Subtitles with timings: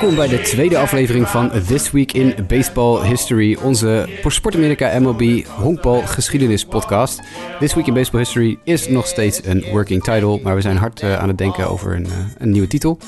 [0.00, 5.00] Welkom bij de tweede aflevering van This Week in Baseball History, onze voor Sport Amerika
[5.00, 7.20] MLB honkbal geschiedenis podcast.
[7.58, 11.02] This Week in Baseball History is nog steeds een working title, maar we zijn hard
[11.02, 12.98] uh, aan het denken over een, uh, een nieuwe titel.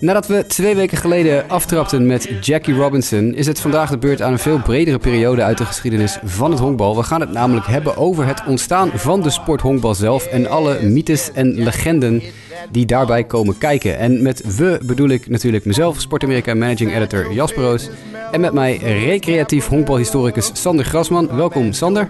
[0.00, 4.32] Nadat we twee weken geleden aftrapten met Jackie Robinson, is het vandaag de beurt aan
[4.32, 6.96] een veel bredere periode uit de geschiedenis van het honkbal.
[6.96, 10.82] We gaan het namelijk hebben over het ontstaan van de sport honkbal zelf en alle
[10.82, 12.22] mythes en legenden
[12.70, 13.98] die daarbij komen kijken.
[13.98, 17.88] En met we bedoel ik natuurlijk mezelf, Sport Amerika Managing Editor Jasper Roos.
[18.30, 21.36] En met mij recreatief honkbalhistoricus Sander Grasman.
[21.36, 22.08] Welkom Sander.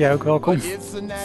[0.00, 0.58] Ja, ook welkom.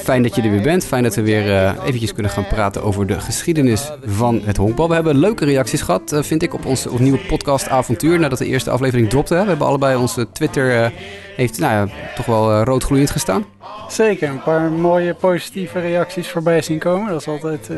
[0.03, 0.85] Fijn dat je er weer bent.
[0.85, 4.87] Fijn dat we weer uh, eventjes kunnen gaan praten over de geschiedenis van het honkbal.
[4.87, 8.19] We hebben leuke reacties gehad, uh, vind ik, op ons op nieuwe podcast Avontuur.
[8.19, 9.35] Nadat de eerste aflevering dropte.
[9.35, 10.87] We hebben allebei onze Twitter, uh,
[11.35, 13.45] heeft nou ja, toch wel roodgloeiend gestaan.
[13.87, 17.11] Zeker, een paar mooie positieve reacties voorbij zien komen.
[17.11, 17.69] Dat is altijd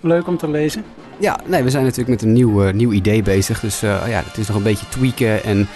[0.00, 0.84] leuk om te lezen.
[1.20, 3.60] Ja, nee, we zijn natuurlijk met een nieuw, nieuw idee bezig.
[3.60, 5.68] Dus ja, het is nog een beetje tweaken en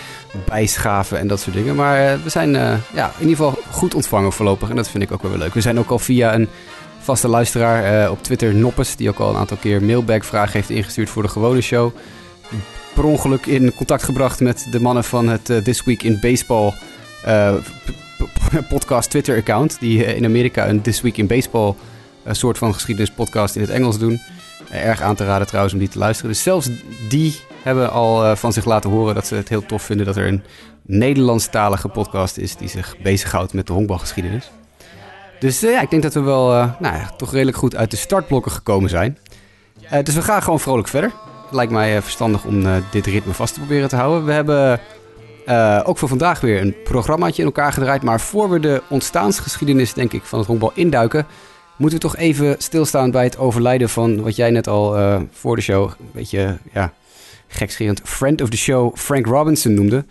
[0.47, 1.75] bijschaven en dat soort dingen.
[1.75, 2.51] Maar we zijn
[2.95, 4.71] ja, in ieder geval goed ontvangen voorlopig.
[4.71, 5.55] En dat vind ik ook wel weer leuk.
[5.55, 6.49] We zijn ook al via een
[6.99, 11.23] vaste luisteraar op Twitter, Noppes, die ook al een aantal keer mailbag-vragen heeft ingestuurd voor
[11.23, 11.93] de gewone show.
[12.95, 16.73] Per ongeluk in contact gebracht met de mannen van het This Week in Baseball
[18.69, 19.77] podcast Twitter-account.
[19.81, 21.75] Die in Amerika een This Week in Baseball
[22.31, 24.21] soort van geschiedenispodcast in het Engels doen.
[24.71, 26.31] Erg aan te raden trouwens om die te luisteren.
[26.31, 26.69] Dus zelfs
[27.09, 30.17] die hebben al uh, van zich laten horen dat ze het heel tof vinden dat
[30.17, 30.43] er een
[30.83, 34.51] Nederlandstalige podcast is die zich bezighoudt met de honkbalgeschiedenis.
[35.39, 37.91] Dus uh, ja, ik denk dat we wel uh, nou, ja, toch redelijk goed uit
[37.91, 39.19] de startblokken gekomen zijn.
[40.03, 41.13] dus we gaan gewoon vrolijk verder.
[41.45, 44.25] Het lijkt mij verstandig om dit ritme vast te proberen te houden.
[44.25, 44.81] We hebben
[45.85, 48.03] ook voor vandaag weer een programmaatje in elkaar gedraaid.
[48.03, 51.27] Maar voor we de ontstaansgeschiedenis, denk ik, van het honkbal induiken,
[51.77, 54.97] moeten we toch even stilstaan bij het overlijden van wat jij net al
[55.31, 56.93] voor de show een beetje ja,
[57.53, 60.05] gekscherend friend of the show Frank Robinson noemde.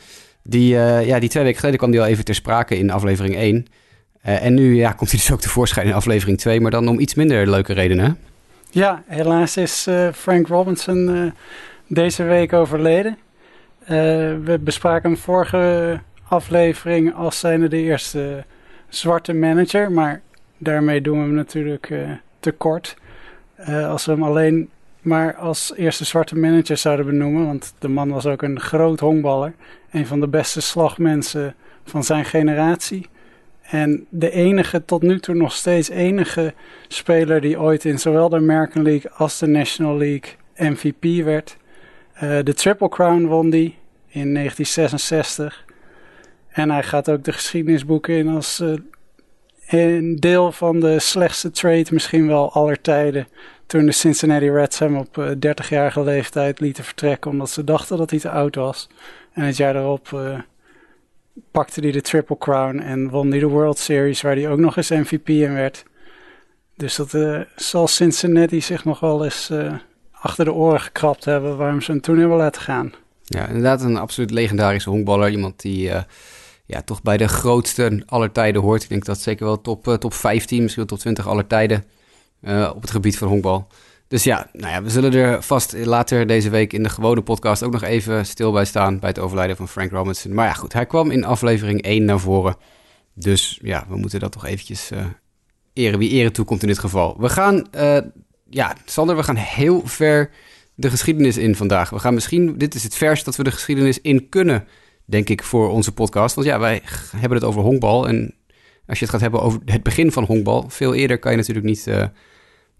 [0.44, 3.35] Die, uh, ja, die twee weken geleden kwam die al even ter sprake in aflevering
[3.35, 3.55] 1.
[4.25, 6.99] Uh, en nu ja, komt hij dus ook tevoorschijn in aflevering 2, maar dan om
[6.99, 8.17] iets minder leuke redenen.
[8.69, 11.33] Ja, helaas is Frank Robinson
[11.88, 13.17] deze week overleden.
[14.43, 18.45] we bespraken hem vorige aflevering als zijnde de eerste
[18.89, 20.22] zwarte manager, maar
[20.61, 21.91] daarmee doen we hem natuurlijk
[22.39, 22.95] tekort.
[23.66, 24.69] als we hem alleen
[25.01, 27.45] maar als eerste zwarte manager zouden benoemen.
[27.45, 29.53] Want de man was ook een groot honkballer.
[29.91, 33.09] Een van de beste slagmensen van zijn generatie.
[33.61, 36.53] En de enige, tot nu toe nog steeds enige
[36.88, 41.57] speler die ooit in zowel de American League als de National League MVP werd.
[42.16, 45.66] Uh, de Triple Crown won die in 1966.
[46.49, 48.73] En hij gaat ook de geschiedenisboeken in als uh,
[49.79, 53.27] een deel van de slechtste trade misschien wel aller tijden
[53.65, 58.09] toen de Cincinnati Reds hem op 30-jarige eh, leeftijd lieten vertrekken omdat ze dachten dat
[58.09, 58.87] hij te oud was.
[59.33, 60.39] En het jaar daarop uh,
[61.51, 64.77] pakte hij de Triple Crown en won hij de World Series waar hij ook nog
[64.77, 65.83] eens MVP in werd.
[66.75, 69.51] Dus dat uh, zal Cincinnati zich nog wel eens
[70.11, 72.93] achter de oren gekrapt hebben waarom ze hem toen hebben laten gaan.
[73.23, 75.29] Ja, inderdaad een absoluut legendarische honkballer.
[75.29, 75.91] Iemand die
[76.71, 78.83] ja, toch bij de grootste aller tijden hoort.
[78.83, 81.85] Ik denk dat zeker wel top, top 15, misschien wel top 20 aller tijden
[82.41, 83.67] uh, op het gebied van honkbal.
[84.07, 87.63] Dus ja, nou ja, we zullen er vast later deze week in de gewone podcast
[87.63, 90.33] ook nog even stil bij staan bij het overlijden van Frank Robinson.
[90.33, 92.55] Maar ja, goed, hij kwam in aflevering 1 naar voren.
[93.13, 95.05] Dus ja, we moeten dat toch eventjes uh,
[95.73, 97.15] eren wie eren toekomt in dit geval.
[97.19, 97.67] We gaan,
[98.49, 100.29] ja, Sander, we gaan heel ver
[100.75, 101.89] de geschiedenis in vandaag.
[101.89, 104.67] We gaan misschien, dit is het vers dat we de geschiedenis in kunnen,
[105.11, 106.35] denk ik, voor onze podcast.
[106.35, 106.81] Want ja, wij
[107.16, 108.35] hebben het over honkbal en
[108.85, 111.66] als je het gaat hebben over het begin van honkbal, veel eerder kan je natuurlijk
[111.66, 111.88] niet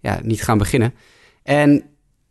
[0.00, 0.94] ja, niet gaan beginnen.
[1.42, 1.84] En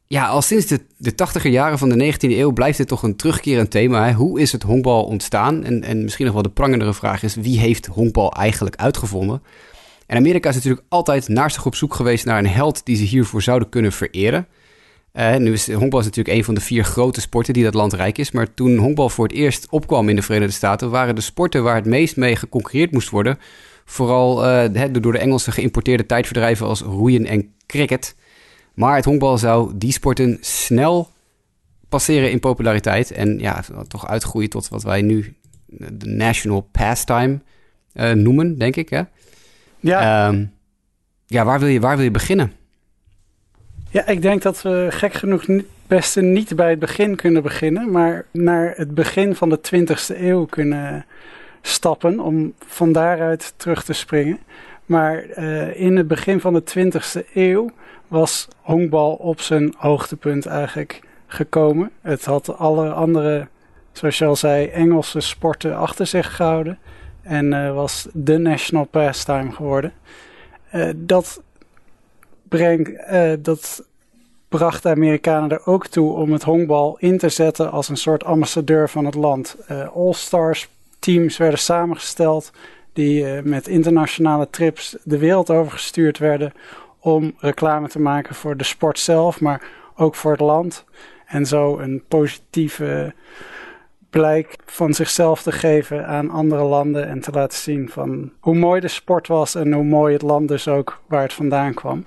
[0.07, 3.15] ja, al sinds de, de 80er jaren van de 19e eeuw blijft dit toch een
[3.15, 4.13] terugkerend thema.
[4.13, 5.63] Hoe is het honkbal ontstaan?
[5.63, 9.43] En, en misschien nog wel de prangendere vraag is: wie heeft honkbal eigenlijk uitgevonden?
[10.05, 13.03] En Amerika is natuurlijk altijd naar zich op zoek geweest naar een held die ze
[13.03, 14.47] hiervoor zouden kunnen vereren.
[15.13, 17.93] Uh, nu is honkbal is natuurlijk een van de vier grote sporten die dat land
[17.93, 18.31] rijk is.
[18.31, 21.75] Maar toen honkbal voor het eerst opkwam in de Verenigde Staten, waren de sporten waar
[21.75, 23.39] het meest mee geconcurreerd moest worden.
[23.85, 28.15] Vooral uh, door de Engelse geïmporteerde tijdverdrijven als roeien en cricket.
[28.73, 31.09] Maar het honkbal zou die sporten snel
[31.89, 33.11] passeren in populariteit.
[33.11, 35.35] En ja, toch uitgroeien tot wat wij nu
[35.91, 37.39] de national pastime
[37.93, 38.89] uh, noemen, denk ik.
[38.89, 39.01] Hè?
[39.79, 40.27] Ja.
[40.27, 40.53] Um,
[41.25, 42.51] ja, waar wil, je, waar wil je beginnen?
[43.93, 45.45] Ja, ik denk dat we gek genoeg
[45.87, 50.45] best niet bij het begin kunnen beginnen, maar naar het begin van de 20e eeuw
[50.45, 51.05] kunnen
[51.61, 54.39] stappen om van daaruit terug te springen.
[54.85, 57.69] Maar uh, in het begin van de 20e eeuw
[58.07, 61.91] was honkbal op zijn hoogtepunt eigenlijk gekomen.
[62.01, 63.47] Het had alle andere,
[63.91, 66.79] zoals je al zei, Engelse sporten achter zich gehouden.
[67.21, 69.93] En uh, was de national pastime geworden.
[70.73, 71.41] Uh, dat,
[72.53, 73.85] uh, dat
[74.49, 78.23] bracht de Amerikanen er ook toe om het honkbal in te zetten als een soort
[78.23, 79.57] ambassadeur van het land.
[79.93, 80.69] All-Stars
[80.99, 82.51] teams werden samengesteld
[82.93, 86.53] die met internationale trips de wereld over gestuurd werden
[86.99, 89.61] om reclame te maken voor de sport zelf, maar
[89.95, 90.85] ook voor het land.
[91.25, 93.13] En zo een positieve
[94.09, 98.81] blijk van zichzelf te geven aan andere landen en te laten zien van hoe mooi
[98.81, 102.05] de sport was en hoe mooi het land dus ook waar het vandaan kwam.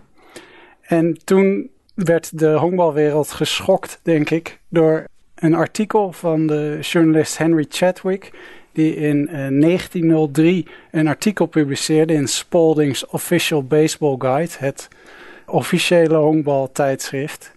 [0.86, 5.04] En toen werd de honkbalwereld geschokt, denk ik, door
[5.34, 8.32] een artikel van de journalist Henry Chadwick,
[8.72, 14.88] die in 1903 eh, een artikel publiceerde in Spalding's Official Baseball Guide, het
[15.46, 17.52] officiële honkbaltijdschrift,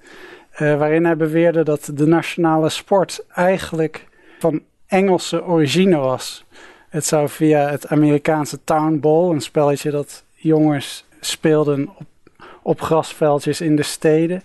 [0.54, 4.06] uh, waarin hij beweerde dat de nationale sport eigenlijk
[4.40, 6.46] van Engelse origine was.
[6.90, 12.06] Het zou via het Amerikaanse Town Ball, een spelletje dat jongens speelden op,
[12.68, 14.44] op grasveldjes in de steden,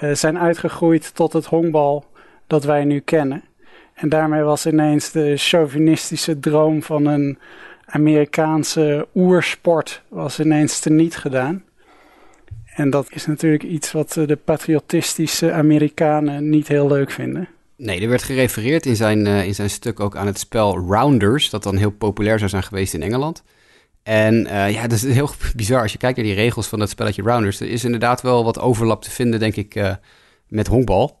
[0.00, 2.04] uh, zijn uitgegroeid tot het honkbal
[2.46, 3.42] dat wij nu kennen.
[3.94, 7.38] En daarmee was ineens de chauvinistische droom van een
[7.86, 11.64] Amerikaanse oersport was ineens teniet gedaan.
[12.74, 17.48] En dat is natuurlijk iets wat de patriotistische Amerikanen niet heel leuk vinden.
[17.76, 21.50] Nee, er werd gerefereerd in zijn, uh, in zijn stuk ook aan het spel Rounders,
[21.50, 23.42] dat dan heel populair zou zijn geweest in Engeland.
[24.04, 25.82] En uh, ja, dat is heel bizar.
[25.82, 28.58] Als je kijkt naar die regels van dat spelletje Rounders, er is inderdaad wel wat
[28.58, 29.94] overlap te vinden, denk ik, uh,
[30.48, 31.20] met honkbal.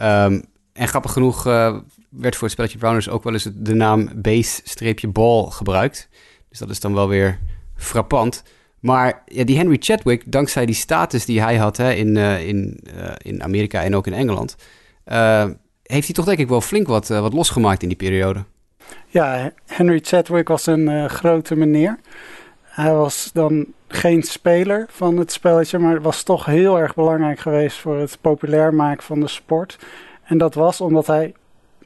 [0.00, 5.50] Um, en grappig genoeg werd voor het spelletje Rounders ook wel eens de naam base-ball
[5.50, 6.08] gebruikt.
[6.48, 7.38] Dus dat is dan wel weer
[7.76, 8.42] frappant.
[8.80, 12.80] Maar ja, die Henry Chadwick, dankzij die status die hij had hè, in, in,
[13.22, 14.56] in Amerika en ook in Engeland,
[15.82, 18.44] heeft hij toch denk ik wel flink wat, wat losgemaakt in die periode.
[19.06, 21.98] Ja, Henry Chadwick was een grote meneer.
[22.62, 27.78] Hij was dan geen speler van het spelletje, maar was toch heel erg belangrijk geweest
[27.78, 29.78] voor het populair maken van de sport.
[30.24, 31.34] En dat was omdat hij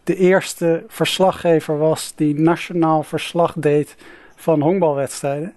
[0.04, 3.96] de eerste verslaggever was die nationaal verslag deed
[4.36, 5.54] van honkbalwedstrijden.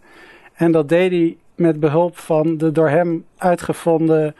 [0.53, 4.35] En dat deed hij met behulp van de door hem uitgevonden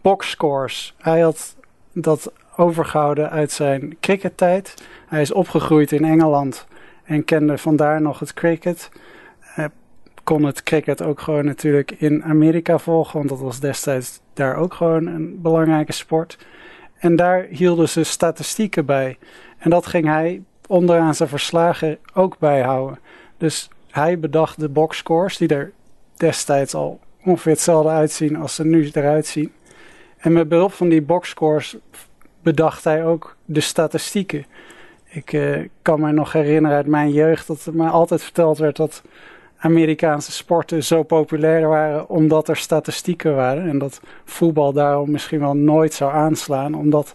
[0.00, 0.94] boxscores.
[0.98, 1.56] Hij had
[1.92, 4.74] dat overgehouden uit zijn crickettijd.
[5.06, 6.66] Hij is opgegroeid in Engeland
[7.04, 8.90] en kende vandaar nog het cricket.
[9.40, 9.68] Hij
[10.24, 14.74] kon het cricket ook gewoon natuurlijk in Amerika volgen, want dat was destijds daar ook
[14.74, 16.38] gewoon een belangrijke sport.
[16.98, 19.18] En daar hielden ze statistieken bij.
[19.58, 22.98] En dat ging hij onderaan zijn verslagen ook bijhouden.
[23.36, 25.72] Dus hij bedacht de boxscores, die er
[26.16, 29.52] destijds al ongeveer hetzelfde uitzien als ze nu eruit zien.
[30.18, 31.76] En met behulp van die boxscores
[32.42, 34.46] bedacht hij ook de statistieken.
[35.08, 38.76] Ik uh, kan me nog herinneren uit mijn jeugd dat er mij altijd verteld werd
[38.76, 39.02] dat
[39.58, 43.68] Amerikaanse sporten zo populair waren omdat er statistieken waren.
[43.68, 47.14] En dat voetbal daarom misschien wel nooit zou aanslaan, omdat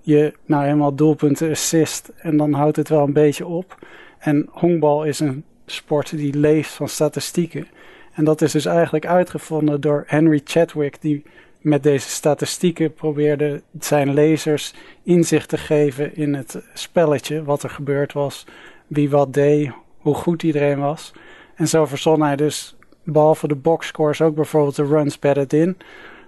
[0.00, 3.78] je nou helemaal doelpunten assist en dan houdt het wel een beetje op.
[4.18, 7.66] En honkbal is een sport die leeft van statistieken.
[8.12, 11.24] En dat is dus eigenlijk uitgevonden door Henry Chadwick, die
[11.66, 18.12] met deze statistieken probeerde zijn lezers inzicht te geven in het spelletje, wat er gebeurd
[18.12, 18.46] was,
[18.86, 21.12] wie wat deed, hoe goed iedereen was.
[21.54, 25.76] En zo verzon hij dus, behalve de boxscores, ook bijvoorbeeld de runs batted in.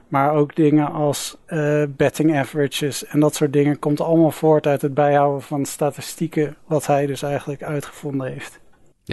[0.09, 4.83] Maar ook dingen als uh, betting averages en dat soort dingen komt allemaal voort uit
[4.83, 8.61] het bijhouden van statistieken, wat hij dus eigenlijk uitgevonden heeft.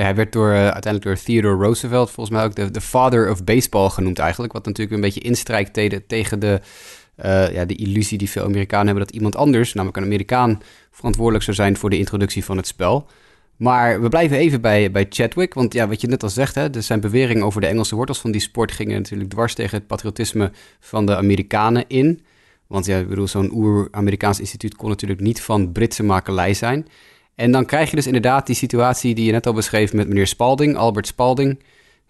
[0.04, 3.44] Hij werd door, uh, uiteindelijk door Theodore Roosevelt volgens mij ook de, de father of
[3.44, 4.54] baseball genoemd eigenlijk.
[4.54, 6.62] Wat natuurlijk een beetje instrijkt tegen, tegen de,
[7.25, 10.62] uh, ja, de illusie die veel Amerikanen hebben dat iemand anders, namelijk een Amerikaan,
[10.92, 13.08] verantwoordelijk zou zijn voor de introductie van het spel.
[13.56, 16.82] Maar we blijven even bij, bij Chadwick, want ja, wat je net al zegt, hè,
[16.82, 20.52] zijn beweringen over de Engelse wortels van die sport gingen natuurlijk dwars tegen het patriotisme
[20.80, 22.25] van de Amerikanen in.
[22.68, 26.88] Want ja, bedoel, zo'n oer-Amerikaans instituut kon natuurlijk niet van Britse makelij zijn.
[27.36, 30.27] En dan krijg je dus inderdaad die situatie die je net al beschreef met meneer
[30.27, 31.63] Spalding, Albert Spalding,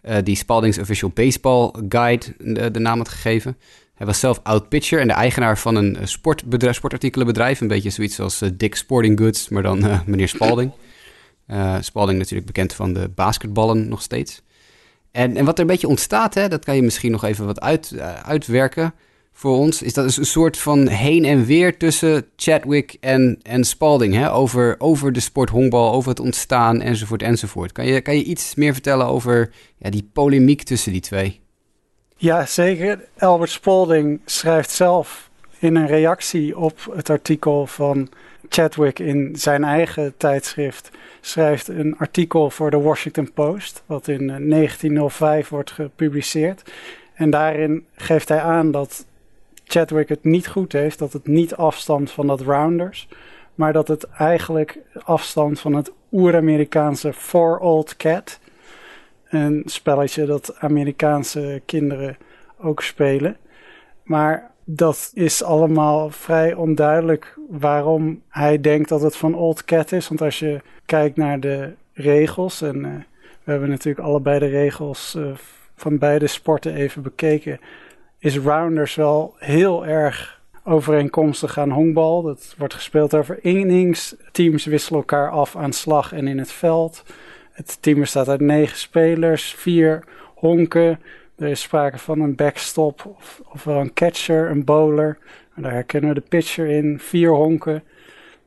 [0.04, 3.58] uh, die Spalding's Official Baseball Guide de, de, naam had gegeven.
[3.96, 7.62] Hij was zelf oud-pitcher en de eigenaar van een sportbedrijf, sportartikelenbedrijf.
[7.62, 10.72] Een beetje zoiets als Dick Sporting Goods, maar dan meneer Spalding.
[11.80, 14.42] Spalding natuurlijk bekend van de basketballen nog steeds.
[15.12, 17.62] En, en wat er een beetje ontstaat, hè, dat kan je misschien nog even wat
[17.62, 18.94] uit, uitwerken
[19.38, 24.14] voor ons is dat een soort van heen en weer tussen Chadwick en, en Spalding.
[24.14, 24.32] Hè?
[24.32, 27.72] Over, over de sport honkbal, over het ontstaan enzovoort enzovoort.
[27.72, 31.42] Kan je, kan je iets meer vertellen over ja, die polemiek tussen die twee?
[32.18, 33.06] Ja, zeker.
[33.18, 38.10] Albert Spalding schrijft zelf in een reactie op het artikel van
[38.50, 45.46] Chadwick in zijn eigen tijdschrift schrijft een artikel voor de Washington Post, wat in 1905
[45.46, 46.72] eh, wordt gepubliceerd.
[47.14, 49.06] En daarin geeft hij aan dat
[49.66, 53.08] Chadwick het niet goed heeft, dat het niet afstamt van dat Rounders,
[53.56, 58.40] maar dat het eigenlijk afstamt van het oer-Amerikaanse Four Old Cat.
[59.30, 62.18] Een spelletje dat Amerikaanse kinderen
[62.58, 63.38] ook spelen.
[64.04, 70.08] Maar dat is allemaal vrij onduidelijk waarom hij denkt dat het van Old Cat is.
[70.08, 72.92] Want als je kijkt naar de regels, en uh,
[73.44, 75.32] we hebben natuurlijk allebei de regels uh,
[75.76, 77.60] van beide sporten even bekeken,
[78.26, 82.22] is Rounders wel heel erg overeenkomstig aan honkbal.
[82.22, 84.16] Dat wordt gespeeld over innings.
[84.32, 87.04] Teams wisselen elkaar af aan slag en in het veld.
[87.52, 90.04] Het team bestaat uit negen spelers, vier
[90.36, 91.00] honken.
[91.38, 95.18] Er is sprake van een backstop of, ofwel een catcher, een bowler.
[95.56, 97.84] Daar herkennen we de pitcher in, vier honken.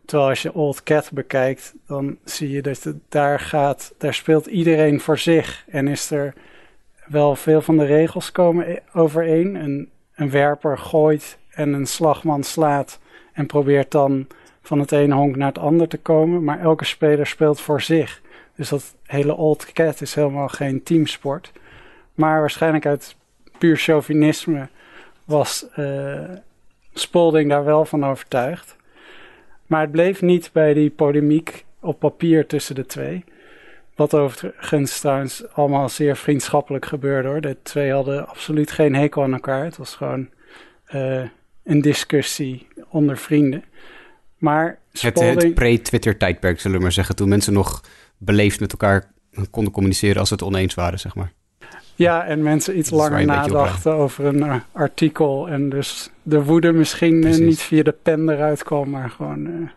[0.05, 4.47] Terwijl als je Old Cat bekijkt, dan zie je dat het daar gaat, daar speelt
[4.47, 5.65] iedereen voor zich.
[5.69, 6.35] En is er
[7.09, 9.55] wel veel van de regels komen e- overeen.
[9.55, 13.01] Een, een werper gooit en een slagman slaat
[13.33, 14.27] en probeert dan
[14.63, 16.45] van het ene honk naar het ander te komen.
[16.45, 18.23] Maar elke speler speelt voor zich.
[18.55, 21.53] Dus dat hele Old Cat is helemaal geen teamsport.
[22.15, 23.17] Maar waarschijnlijk uit
[23.59, 24.69] puur chauvinisme
[25.25, 26.21] was uh,
[26.93, 28.77] Spolding daar wel van overtuigd.
[29.67, 33.25] Maar het bleef niet bij die polemiek op papier tussen de twee.
[33.99, 37.41] Wat overigens trouwens allemaal zeer vriendschappelijk gebeurde hoor.
[37.41, 39.65] De twee hadden absoluut geen hekel aan elkaar.
[39.65, 40.29] Het was gewoon
[40.95, 41.23] uh,
[41.65, 43.65] een discussie onder vrienden.
[44.37, 45.35] Maar Spalding...
[45.35, 47.17] Het, het pre-Twitter tijdperk zullen we maar zeggen.
[47.17, 47.83] Toen mensen nog
[48.19, 49.11] beleefd met elkaar
[49.51, 51.33] konden communiceren als ze het oneens waren, zeg maar.
[51.95, 55.49] Ja, en mensen iets langer nadachten over een uh, artikel.
[55.49, 59.69] En dus de woede misschien uh, niet via de pen eruit kwam, maar gewoon uh,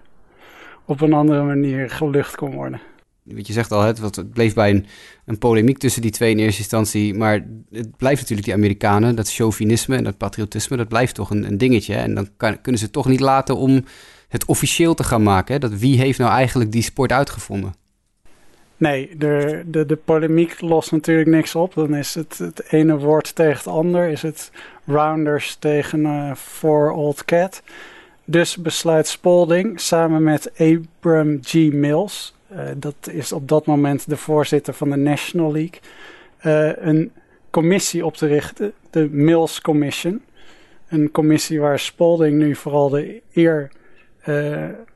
[0.85, 2.79] op een andere manier gelucht kon worden.
[3.23, 4.85] Wat je zegt al, het, het bleef bij een,
[5.25, 7.13] een polemiek tussen die twee in eerste instantie.
[7.13, 11.43] Maar het blijft natuurlijk die Amerikanen, dat chauvinisme en dat patriotisme, dat blijft toch een,
[11.43, 11.95] een dingetje.
[11.95, 13.83] En dan kan, kunnen ze toch niet laten om
[14.27, 15.53] het officieel te gaan maken.
[15.53, 15.59] Hè?
[15.59, 17.73] Dat wie heeft nou eigenlijk die sport uitgevonden?
[18.77, 21.73] Nee, de, de, de polemiek lost natuurlijk niks op.
[21.73, 24.09] Dan is het het ene woord tegen het ander.
[24.09, 24.51] Is het
[24.85, 27.61] Rounders tegen uh, For Old Cat.
[28.25, 31.53] Dus besluit Spalding samen met Abram G.
[31.53, 32.35] Mills,
[32.77, 35.79] dat is op dat moment de voorzitter van de National League,
[36.45, 37.11] uh, een
[37.49, 40.21] commissie op te richten, de Mills Commission.
[40.87, 43.71] Een commissie waar Spalding nu vooral de eer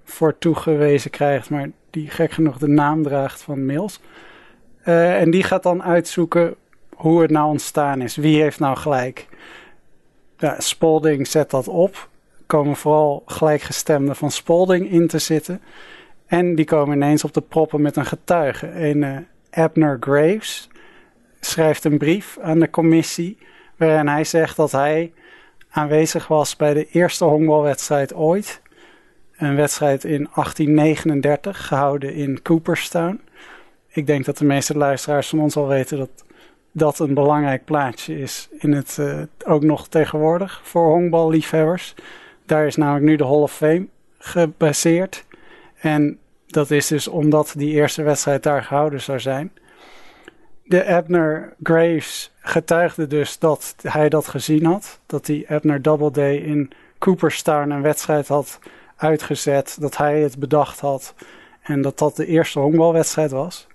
[0.04, 4.00] voor toegewezen krijgt, maar die gek genoeg de naam draagt van Mills.
[4.84, 6.56] En die gaat dan uitzoeken
[6.96, 8.16] hoe het nou ontstaan is.
[8.16, 9.28] Wie heeft nou gelijk?
[10.38, 12.10] Ja, Spalding zet dat op.
[12.46, 15.62] Komen vooral gelijkgestemden van Spalding in te zitten.
[16.26, 18.72] En die komen ineens op de proppen met een getuige.
[18.72, 19.18] Een uh,
[19.50, 20.70] Abner Graves
[21.40, 23.38] schrijft een brief aan de commissie.
[23.78, 25.14] Waarin hij zegt dat hij
[25.70, 28.62] aanwezig was bij de eerste honkbalwedstrijd ooit
[29.38, 33.22] een wedstrijd in 1839 gehouden in Cooperstown.
[33.88, 36.26] Ik denk dat de meeste luisteraars van ons al weten dat
[36.72, 41.96] dat een belangrijk plaatsje is in het uh, ook nog tegenwoordig voor honkballiefhebbers.
[42.46, 45.26] Daar is namelijk nu de Hall of Fame gebaseerd.
[45.76, 49.52] En dat is dus omdat die eerste wedstrijd daar gehouden zou zijn.
[50.64, 55.00] De Abner Graves getuigde dus dat hij dat gezien had.
[55.06, 58.60] Dat die Abner Doubleday in Cooperstown een wedstrijd had
[58.96, 61.14] uitgezet, dat hij het bedacht had
[61.62, 63.68] en dat dat de eerste honkbalwedstrijd was.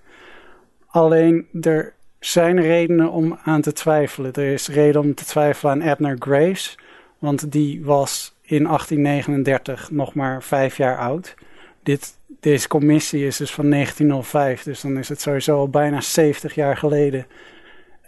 [0.86, 4.32] Alleen er zijn redenen om aan te twijfelen.
[4.32, 6.78] Er is reden om te twijfelen aan Abner Graves,
[7.18, 11.34] want die was in 1839 nog maar vijf jaar oud.
[11.82, 16.54] Dit, deze commissie is dus van 1905, dus dan is het sowieso al bijna 70
[16.54, 17.26] jaar geleden.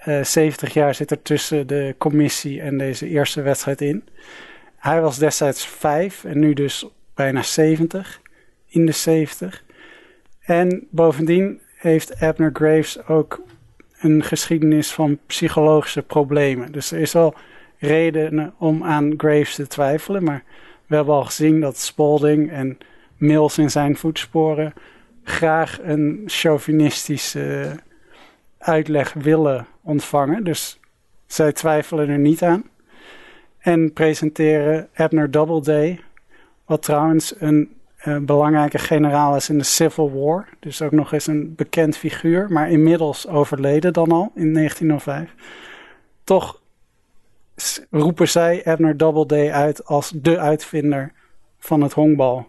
[0.07, 4.05] Uh, eh, 70 jaar zit er tussen de commissie en deze eerste wedstrijd in.
[4.77, 8.21] Hij was destijds vijf en nu dus bijna 70,
[8.67, 9.65] in de 70.
[10.41, 13.43] En bovendien heeft Abner Graves ook
[13.99, 16.73] een geschiedenis van psychologische problemen.
[16.73, 17.35] Dus er is wel
[17.79, 20.45] reden om aan Graves te twijfelen, maar
[20.87, 22.79] we hebben al gezien dat Spalding en
[23.23, 24.73] Mills in zijn voetsporen
[25.23, 27.77] graag een chauvinistische
[28.59, 30.45] uitleg willen ontvangen.
[30.45, 30.81] Dus
[31.27, 32.65] zij twijfelen er niet aan.
[33.59, 36.01] En presenteren Abner Doubleday
[36.65, 40.49] wat trouwens een uh, belangrijke generaal is in de Civil War.
[40.61, 45.35] Dus ook nog eens een bekend figuur, maar inmiddels overleden dan al in 1905.
[46.25, 46.61] Toch
[47.91, 51.13] roepen zij Abner Doubleday uit als de uitvinder
[51.59, 52.47] van het honkbal.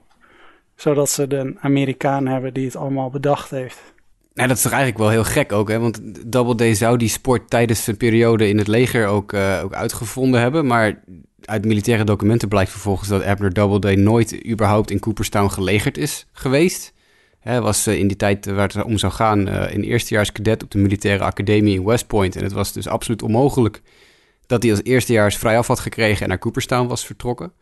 [0.83, 3.93] Zodat ze de Amerikaan hebben die het allemaal bedacht heeft.
[4.33, 5.79] Nou, dat is toch eigenlijk wel heel gek ook, hè?
[5.79, 10.41] Want Doubleday zou die sport tijdens zijn periode in het leger ook, uh, ook uitgevonden
[10.41, 10.67] hebben.
[10.67, 11.03] Maar
[11.41, 16.93] uit militaire documenten blijkt vervolgens dat Abner Doubleday nooit überhaupt in Cooperstown gelegerd is geweest.
[17.39, 20.63] Hij was uh, in die tijd waar het om zou gaan uh, in eerstejaars cadet
[20.63, 22.35] op de militaire academie in West Point.
[22.35, 23.81] En het was dus absoluut onmogelijk
[24.45, 27.53] dat hij als eerstejaars vrijaf had gekregen en naar Cooperstown was vertrokken.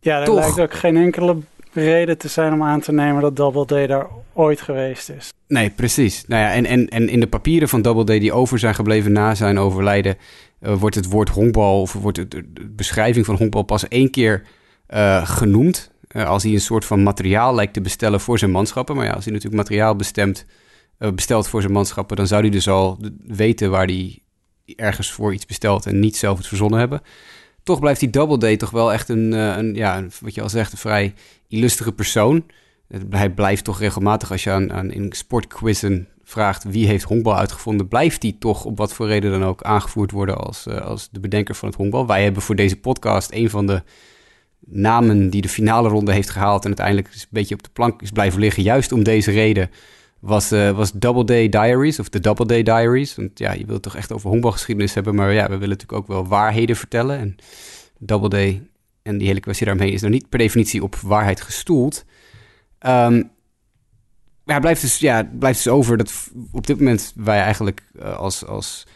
[0.00, 1.36] Ja, er lijkt ook geen enkele
[1.72, 5.32] reden te zijn om aan te nemen dat Doubleday daar ooit geweest is.
[5.48, 6.24] Nee, precies.
[6.26, 9.34] Nou ja, en, en, en in de papieren van Doubleday die over zijn gebleven na
[9.34, 10.16] zijn overlijden,
[10.60, 12.44] uh, wordt het woord honkbal of wordt het, de
[12.76, 14.42] beschrijving van honkbal pas één keer
[14.88, 15.90] uh, genoemd.
[16.10, 18.96] Uh, als hij een soort van materiaal lijkt te bestellen voor zijn manschappen.
[18.96, 20.46] Maar ja, als hij natuurlijk materiaal bestemt,
[21.14, 24.18] bestelt voor zijn manschappen, dan zou hij dus al weten waar hij
[24.76, 27.00] ergens voor iets bestelt en niet zelf het verzonnen hebben.
[27.66, 30.78] Toch blijft die Doubleday toch wel echt een, een ja, wat je al zegt, een
[30.78, 31.14] vrij
[31.48, 32.44] illustere persoon.
[33.10, 37.88] Hij blijft toch regelmatig, als je aan, aan in sportquizzen vraagt wie heeft honkbal uitgevonden,
[37.88, 41.20] blijft die toch op wat voor reden dan ook aangevoerd worden als, uh, als de
[41.20, 42.06] bedenker van het honkbal.
[42.06, 43.82] Wij hebben voor deze podcast een van de
[44.60, 48.10] namen die de finale ronde heeft gehaald en uiteindelijk een beetje op de plank is
[48.10, 49.70] blijven liggen, juist om deze reden,
[50.26, 53.14] was, uh, was Double Day Diaries of de Double Day Diaries.
[53.14, 56.06] Want ja, je wilt toch echt over honkbalgeschiedenis hebben, maar ja, we willen natuurlijk ook
[56.06, 57.18] wel waarheden vertellen.
[57.18, 57.36] En
[57.98, 58.62] Double Day
[59.02, 62.04] en die hele kwestie daarmee is nog niet per definitie op waarheid gestoeld.
[62.86, 63.30] Um,
[64.44, 68.46] ja, blijft dus, ja, blijft dus over dat op dit moment wij eigenlijk uh, als,
[68.46, 68.86] als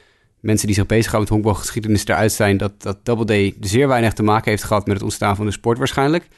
[0.40, 4.22] mensen die zich bezighouden met honkbalgeschiedenis eruit zijn, dat, dat Double Day zeer weinig te
[4.22, 6.28] maken heeft gehad met het ontstaan van de sport waarschijnlijk.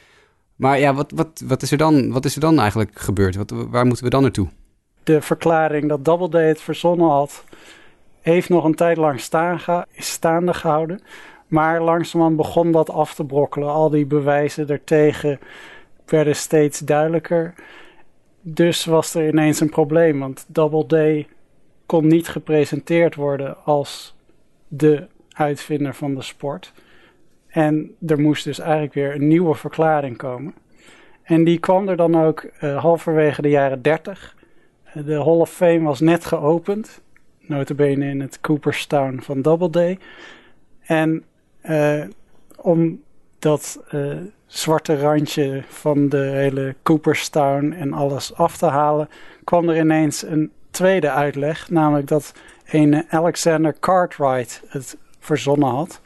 [0.55, 3.35] Maar ja, wat, wat, wat, is, er dan, wat is er dan eigenlijk gebeurd?
[3.35, 4.49] Wat, waar moeten we dan naartoe?
[5.03, 7.43] De verklaring dat Double Day het verzonnen had,
[8.21, 9.59] heeft nog een tijd lang staan,
[9.97, 11.01] staande gehouden.
[11.47, 13.69] Maar langzamerhand begon dat af te brokkelen.
[13.69, 15.39] Al die bewijzen ertegen
[16.05, 17.53] werden steeds duidelijker.
[18.41, 21.27] Dus was er ineens een probleem, want Double Day
[21.85, 24.15] kon niet gepresenteerd worden als
[24.67, 26.73] de uitvinder van de sport.
[27.47, 30.53] En er moest dus eigenlijk weer een nieuwe verklaring komen.
[31.23, 34.35] En die kwam er dan ook uh, halverwege de jaren 30.
[34.93, 37.01] De Hall of Fame was net geopend,
[37.39, 39.99] notabene in het Cooperstown van Doubleday.
[40.81, 41.23] En
[41.63, 42.03] uh,
[42.61, 43.01] om
[43.39, 49.09] dat uh, zwarte randje van de hele Cooperstown en alles af te halen,
[49.43, 52.33] kwam er ineens een tweede uitleg, namelijk dat
[52.65, 56.01] een Alexander Cartwright het verzonnen had.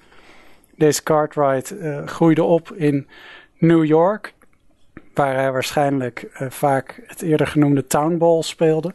[0.76, 3.08] Deze Cartwright uh, groeide op in
[3.58, 4.34] New York,
[5.18, 8.94] waar hij waarschijnlijk uh, vaak het eerder genoemde townball speelde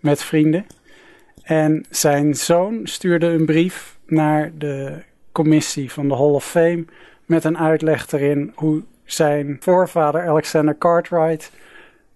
[0.00, 0.66] met vrienden.
[1.42, 5.02] En zijn zoon stuurde een brief naar de
[5.32, 6.84] commissie van de Hall of Fame
[7.26, 11.52] met een uitleg erin hoe zijn voorvader Alexander Cartwright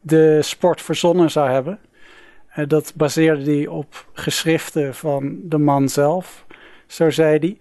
[0.01, 1.79] de sport verzonnen zou hebben.
[2.57, 6.45] Uh, dat baseerde hij op geschriften van de man zelf,
[6.87, 7.57] zo zei hij.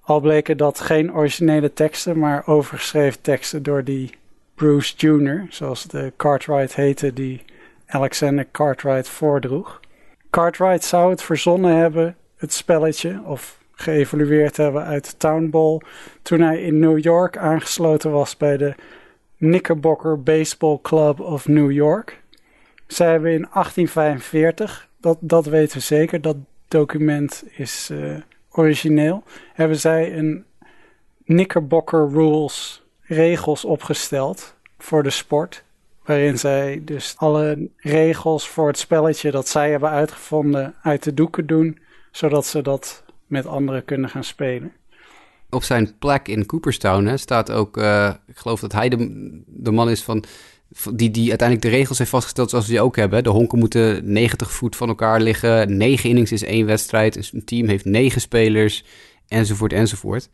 [0.00, 4.10] Al bleken dat geen originele teksten, maar overgeschreven teksten door die
[4.56, 7.44] Bruce Jr., zoals de Cartwright heette, die
[7.86, 9.80] Alexander Cartwright voordroeg.
[10.30, 15.80] Cartwright zou het verzonnen hebben, het spelletje, of geëvolueerd hebben uit de Town Ball.
[16.22, 18.74] Toen hij in New York aangesloten was bij de
[19.38, 22.22] Knickerbocker Baseball Club of New York.
[22.86, 26.36] Zij hebben in 1845, dat, dat weten we zeker, dat
[26.68, 28.16] document is uh,
[28.50, 30.44] origineel, hebben zij een
[31.24, 35.64] Knickerbocker Rules regels opgesteld voor de sport.
[36.04, 41.46] Waarin zij dus alle regels voor het spelletje dat zij hebben uitgevonden uit de doeken
[41.46, 41.78] doen.
[42.10, 44.72] Zodat ze dat met anderen kunnen gaan spelen.
[45.50, 49.90] Op zijn plek in Cooperstown staat ook, uh, ik geloof dat hij de, de man
[49.90, 50.24] is van,
[50.94, 53.22] die, die uiteindelijk de regels heeft vastgesteld zoals we die ook hebben.
[53.22, 57.68] De honken moeten 90 voet van elkaar liggen, negen innings is één wedstrijd, een team
[57.68, 58.84] heeft negen spelers,
[59.28, 60.28] enzovoort, enzovoort.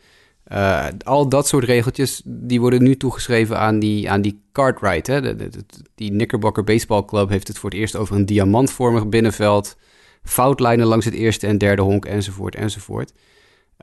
[0.53, 5.07] Uh, al dat soort regeltjes, die worden nu toegeschreven aan die, aan die Cartwright.
[5.07, 5.37] Hè?
[5.37, 5.51] De,
[5.95, 9.77] die Knickerbocker Baseball Club heeft het voor het eerst over een diamantvormig binnenveld
[10.23, 13.12] foutlijnen langs het eerste en derde honk, enzovoort, enzovoort.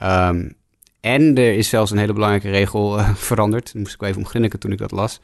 [0.04, 0.54] Um,
[1.00, 3.74] en er is zelfs een hele belangrijke regel uh, veranderd.
[3.74, 5.22] Daar moest ik wel even om grinniken toen ik dat las.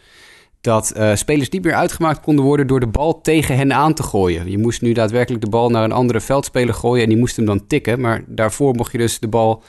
[0.62, 4.04] Dat uh, spelers niet meer uitgemaakt konden worden door de bal tegen hen aan te
[4.04, 4.52] gooien.
[4.52, 7.46] Je moest nu daadwerkelijk de bal naar een andere veldspeler gooien en die moest hem
[7.46, 8.00] dan tikken.
[8.00, 9.64] Maar daarvoor mocht je dus de bal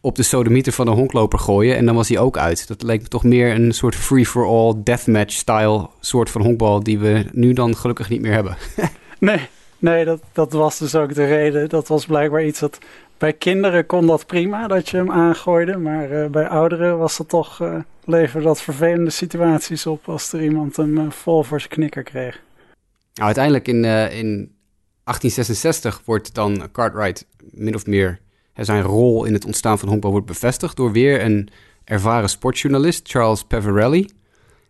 [0.00, 2.68] op de sodemieter van een honkloper gooien en dan was hij ook uit.
[2.68, 7.52] Dat leek me toch meer een soort free-for-all deathmatch-style soort van honkbal die we nu
[7.52, 8.56] dan gelukkig niet meer hebben.
[9.18, 9.48] nee,
[9.80, 11.68] Nee, dat, dat was dus ook de reden.
[11.68, 12.78] Dat was blijkbaar iets dat
[13.18, 15.76] bij kinderen kon dat prima, dat je hem aangooide.
[15.76, 20.42] Maar uh, bij ouderen was dat toch, uh, leverde dat vervelende situaties op als er
[20.42, 22.42] iemand hem uh, vol voor zijn knikker kreeg.
[23.14, 23.84] Nou, uiteindelijk in,
[24.14, 24.54] in
[25.04, 28.20] 1866 wordt dan Cartwright min of meer
[28.64, 31.48] zijn rol in het ontstaan van honkbal wordt bevestigd door weer een
[31.84, 34.10] ervaren sportjournalist, Charles Peverelli,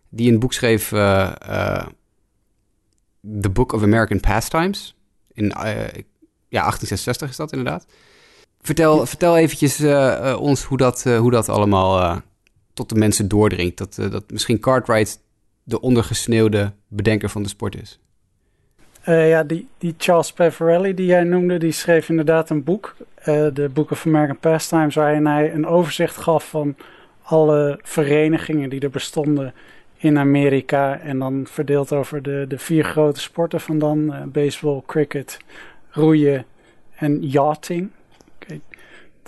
[0.09, 1.89] die een boek schreef, The
[3.53, 4.95] Book of American Pastimes.
[5.33, 7.85] In ja, 1866 is dat inderdaad.
[8.61, 9.79] Vertel, vertel eventjes
[10.35, 12.21] ons hoe dat, hoe dat allemaal
[12.73, 13.77] tot de mensen doordringt.
[13.77, 15.19] Dat, dat misschien Cartwright
[15.63, 17.99] de ondergesneeuwde bedenker van de sport is.
[19.05, 22.95] Ja, die, die Charles Peverelli die jij noemde, die schreef inderdaad een boek.
[23.53, 26.75] de Book of American Pastimes, waarin hij een overzicht gaf van
[27.21, 29.53] alle verenigingen die er bestonden
[29.97, 30.99] in Amerika.
[30.99, 34.13] En dan verdeeld over de, de vier grote sporten van dan.
[34.31, 35.37] baseball, cricket,
[35.89, 36.45] roeien
[36.95, 37.89] en yachting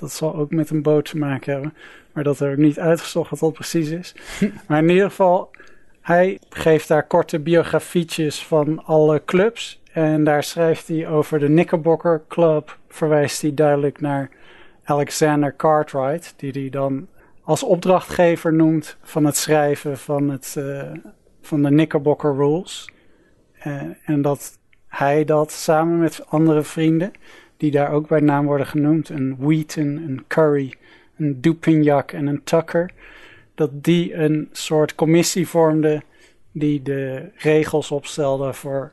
[0.03, 1.73] dat zal ook met een boot te maken hebben.
[2.11, 4.15] Maar dat heb ik niet uitgezocht wat dat precies is.
[4.67, 5.51] maar in ieder geval,
[6.03, 9.81] hij geeft daar korte biografietjes van alle clubs.
[9.91, 12.77] En daar schrijft hij over de Knickerbocker Club.
[12.87, 14.29] Verwijst hij duidelijk naar
[14.83, 16.33] Alexander Cartwright.
[16.37, 17.07] Die hij dan
[17.41, 20.91] als opdrachtgever noemt van het schrijven van, het, uh,
[21.41, 22.89] van de Knickerbocker Rules.
[23.67, 27.11] Uh, en dat hij dat samen met andere vrienden
[27.57, 29.09] die daar ook bij naam worden genoemd.
[29.09, 30.73] Een Wheaton, een Curry,
[31.17, 32.91] een Dupignac en een Tucker.
[33.55, 36.03] Dat die een soort commissie vormden
[36.51, 38.91] die de regels opstelde voor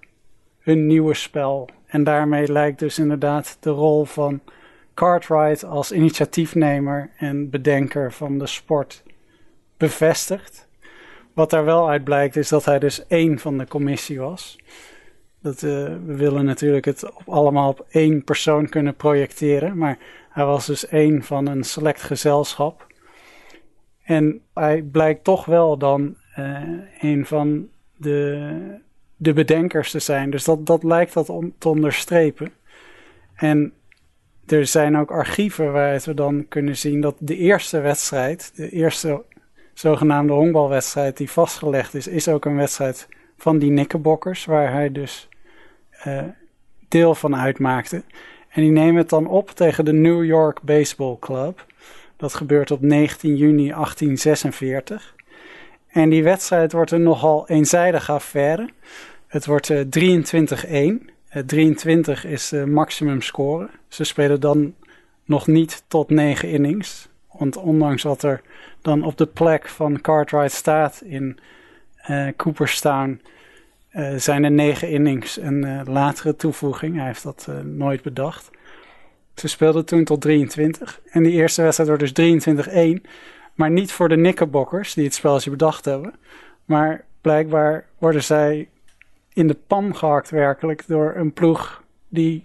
[0.58, 1.68] hun nieuwe spel.
[1.86, 4.40] En daarmee lijkt dus inderdaad de rol van
[4.94, 9.02] Cartwright als initiatiefnemer en bedenker van de sport
[9.76, 10.68] bevestigd.
[11.32, 14.58] Wat daar wel uit blijkt is dat hij dus één van de commissie was.
[15.42, 15.70] Dat, uh,
[16.06, 19.78] we willen natuurlijk het allemaal op één persoon kunnen projecteren.
[19.78, 19.98] Maar
[20.30, 22.86] hij was dus één van een select gezelschap.
[24.10, 26.60] En hij blijkt toch wel dan uh,
[27.00, 28.50] een van de,
[29.16, 30.30] de bedenkers te zijn.
[30.30, 32.52] Dus dat, dat lijkt dat om, te onderstrepen.
[33.34, 33.72] En
[34.46, 39.22] er zijn ook archieven waaruit we dan kunnen zien dat de eerste wedstrijd, de eerste
[39.72, 45.28] zogenaamde honkbalwedstrijd die vastgelegd is, is ook een wedstrijd van die Knickerbockers, waar hij dus
[46.06, 46.22] uh,
[46.88, 48.02] deel van uitmaakte.
[48.48, 51.68] En die nemen het dan op tegen de New York Baseball Club.
[52.20, 55.14] Dat gebeurt op 19 juni 1846.
[55.88, 58.70] En die wedstrijd wordt een nogal eenzijdige affaire.
[59.26, 59.80] Het wordt uh,
[61.00, 61.44] 23-1.
[61.46, 63.68] 23 is de maximum score.
[63.88, 64.74] Ze spelen dan
[65.24, 67.08] nog niet tot 9 innings.
[67.32, 68.40] Want ondanks wat er
[68.82, 71.38] dan op de plek van Cartwright staat in
[72.10, 73.20] uh, Cooperstown
[74.16, 76.96] zijn er negen innings een uh, latere toevoeging.
[76.96, 78.50] Hij heeft dat nooit bedacht.
[79.34, 81.00] Ze speelden toen tot 23.
[81.10, 83.06] En die eerste wedstrijd wordt dus 23-1.
[83.54, 86.14] Maar niet voor de Knickerbockers die het spelletje bedacht hebben.
[86.64, 88.68] Maar blijkbaar worden zij
[89.32, 92.42] in de pan gehakt werkelijk door een ploeg die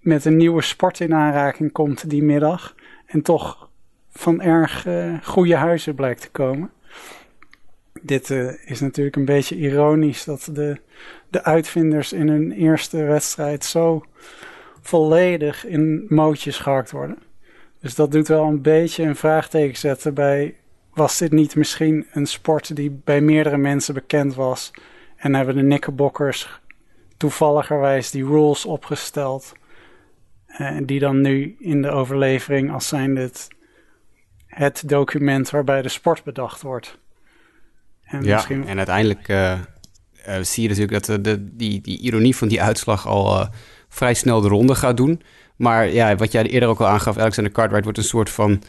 [0.00, 2.74] met een nieuwe sport in aanraking komt die middag.
[3.06, 3.70] En toch
[4.10, 4.86] van erg
[5.22, 6.70] goede huizen blijkt te komen
[8.06, 10.80] dit uh, is natuurlijk een beetje ironisch dat de,
[11.28, 14.04] de uitvinders in hun eerste wedstrijd zo
[14.86, 17.18] volledig in mootjes gehakt worden.
[17.80, 20.54] Dus dat doet wel een beetje een vraagteken zetten bij:
[20.94, 24.70] was dit niet misschien een sport die bij meerdere mensen bekend was?
[25.16, 26.60] En hebben de Knickerbockers
[27.16, 29.52] toevalligerwijs die rules opgesteld.
[30.46, 33.48] En die dan nu in de overlevering als zijn het,
[34.46, 36.98] het document waarbij de sport bedacht wordt.
[38.02, 38.66] En ja, misschien...
[38.66, 39.60] en uiteindelijk uh,
[40.28, 43.46] uh, zie je natuurlijk dat de, die, die ironie van die uitslag al uh,
[43.88, 45.22] vrij snel de ronde gaat doen.
[45.56, 48.62] Maar ja, wat jij eerder ook al aangaf, Alexander Cartwright wordt een soort van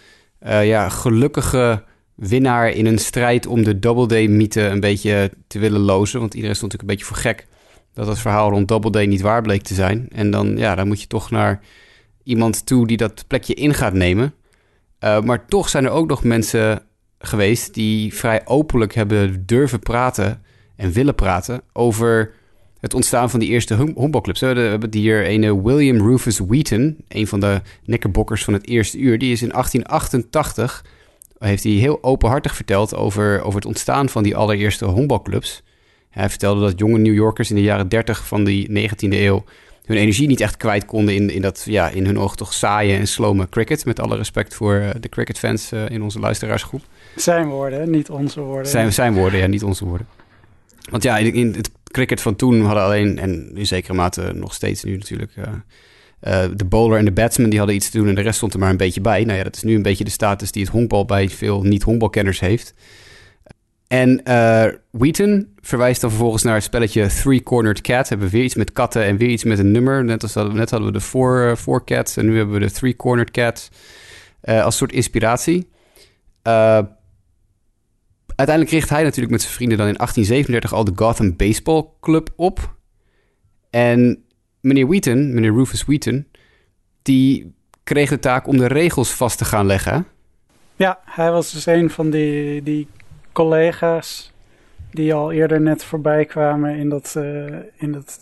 [0.62, 1.84] ja, gelukkige
[2.16, 6.20] winnaar in een strijd om de Doubleday-mythe een beetje te willen lozen.
[6.20, 7.48] Want iedereen stond natuurlijk een beetje voor gek
[7.94, 10.08] dat het verhaal rond Doubleday niet waar bleek te zijn.
[10.12, 11.60] En dan, ja, dan moet je toch naar
[12.24, 14.34] iemand toe die dat plekje in gaat nemen.
[15.00, 16.82] maar toch zijn er ook nog mensen
[17.20, 20.42] geweest die vrij openlijk hebben durven praten
[20.76, 22.34] en willen praten over
[22.88, 24.40] het ontstaan van die eerste honkbalclubs.
[24.40, 29.18] We hebben hier een William Rufus Wheaton, een van de nekkerbokkers van het eerste uur.
[29.18, 30.86] Die is in 1888,
[31.40, 35.64] heeft hij heel openhartig verteld over, over het ontstaan van die allereerste honkbalclubs.
[36.10, 39.44] Hij vertelde dat jonge New Yorkers in de jaren 30 van die 19e eeuw
[39.86, 42.98] hun energie niet echt kwijt konden in, in dat ja, in hun ogen toch saaie
[42.98, 43.86] en slome cricket.
[43.86, 46.82] Met alle respect voor uh, de cricketfans uh, in onze luisteraarsgroep.
[47.16, 48.72] Zijn woorden, niet onze woorden.
[48.72, 50.08] Zijn, zijn woorden, ja, niet onze woorden.
[50.90, 54.84] Want ja, in het cricket van toen hadden alleen, en in zekere mate nog steeds
[54.84, 58.22] nu natuurlijk, uh, de bowler en de batsman die hadden iets te doen en de
[58.22, 59.24] rest stond er maar een beetje bij.
[59.24, 62.40] Nou ja, dat is nu een beetje de status die het honkbal bij veel niet-honkbalkenners
[62.40, 62.74] heeft.
[63.88, 68.10] En uh, Wheaton verwijst dan vervolgens naar het spelletje Three Cornered Cat.
[68.10, 70.04] Hebben we weer iets met katten en weer iets met een nummer.
[70.04, 72.96] Net, als net hadden we de Four, four Cats en nu hebben we de Three
[72.96, 73.70] Cornered Cat
[74.42, 75.68] als soort inspiratie.
[78.38, 82.30] Uiteindelijk richt hij natuurlijk met zijn vrienden dan in 1837 al de Gotham Baseball Club
[82.36, 82.76] op.
[83.70, 84.24] En
[84.60, 86.28] meneer Wheaton, meneer Rufus Wheaton,
[87.02, 90.08] die kreeg de taak om de regels vast te gaan leggen.
[90.76, 92.88] Ja, hij was dus een van die, die
[93.32, 94.32] collega's
[94.92, 98.22] die al eerder net voorbij kwamen in dat, uh, in dat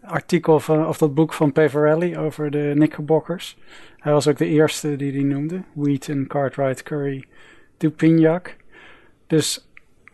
[0.00, 3.58] artikel van, of dat boek van Pavarelli over de Knickerbockers.
[3.98, 5.62] Hij was ook de eerste die die noemde.
[5.72, 7.24] Wheaton, Cartwright, Curry,
[7.76, 8.56] Dupignac.
[9.26, 9.68] Dus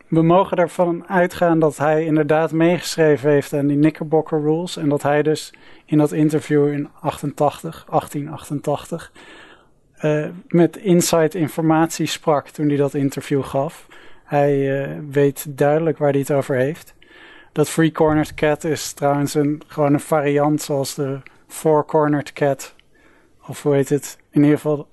[0.08, 4.76] we mogen ervan uitgaan dat hij inderdaad meegeschreven heeft aan die Knickerbocker Rules.
[4.76, 9.12] En dat hij dus in dat interview in 88, 1888
[10.02, 13.86] uh, met inside informatie sprak toen hij dat interview gaf.
[14.24, 16.94] Hij uh, weet duidelijk waar hij het over heeft.
[17.52, 22.74] Dat Free Cornered Cat is trouwens een, gewoon een variant zoals de Four Cornered Cat.
[23.46, 24.18] Of hoe heet het?
[24.30, 24.88] In ieder geval,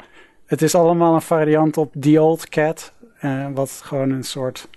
[0.45, 2.93] het is allemaal een variant op The Old Cat.
[3.21, 4.67] Uh, wat gewoon een soort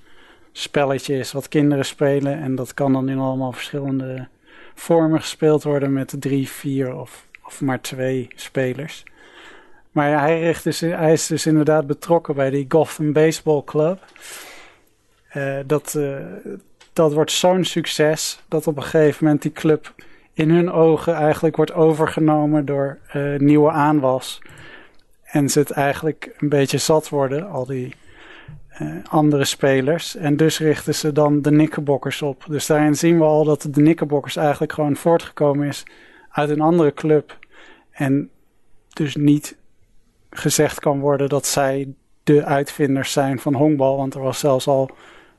[0.52, 2.40] spelletje is wat kinderen spelen.
[2.40, 4.28] En dat kan dan in allemaal verschillende
[4.74, 9.05] vormen gespeeld worden met drie, vier of, of maar twee spelers.
[9.90, 14.05] Maar hij, richt dus, is dus inderdaad betrokken bij die Gotham Baseball Club.
[15.35, 16.16] Uh, dat, uh,
[16.92, 19.94] dat wordt zo'n succes dat op een gegeven moment die club
[20.35, 22.98] in hun ogen eigenlijk wordt overgenomen door
[23.38, 24.40] nieuwe aanwas.
[25.22, 27.94] En ze het eigenlijk een beetje zat worden, al die
[29.09, 30.17] andere spelers.
[30.17, 32.45] En dus richten ze dan de Knickerbockers op.
[32.49, 35.83] Dus daarin zien we al dat de Knickerbockers eigenlijk gewoon voortgekomen is
[36.31, 37.39] uit een andere club.
[37.91, 38.31] En
[38.89, 39.57] dus niet
[40.31, 43.97] gezegd kan worden dat zij de uitvinders zijn van honkbal.
[43.97, 44.91] Want er was zelfs al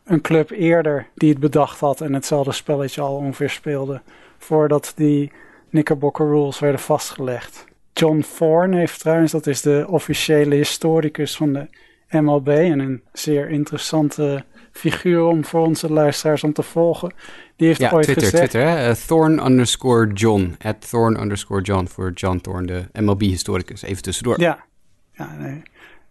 [0.03, 4.01] een club eerder die het bedacht had en hetzelfde spelletje al ongeveer speelde.
[4.37, 5.31] Voordat die
[5.69, 7.65] Knickerbocker Rules werden vastgelegd.
[7.93, 11.67] John Thorne heeft trouwens, dat is de officiële historicus van de
[12.13, 12.47] MLB.
[12.47, 17.13] En een zeer interessante figuur om voor onze luisteraars om te volgen.
[17.55, 18.49] Die heeft ja, ooit Twitter, gezegd...
[18.49, 18.89] Twitter, hè?
[18.89, 20.55] Uh, Thorne underscore John.
[20.61, 23.81] At Thorne underscore John voor John Thorne, de MLB-historicus.
[23.81, 24.39] Even tussendoor.
[24.39, 24.63] Ja,
[25.11, 25.61] ja nee.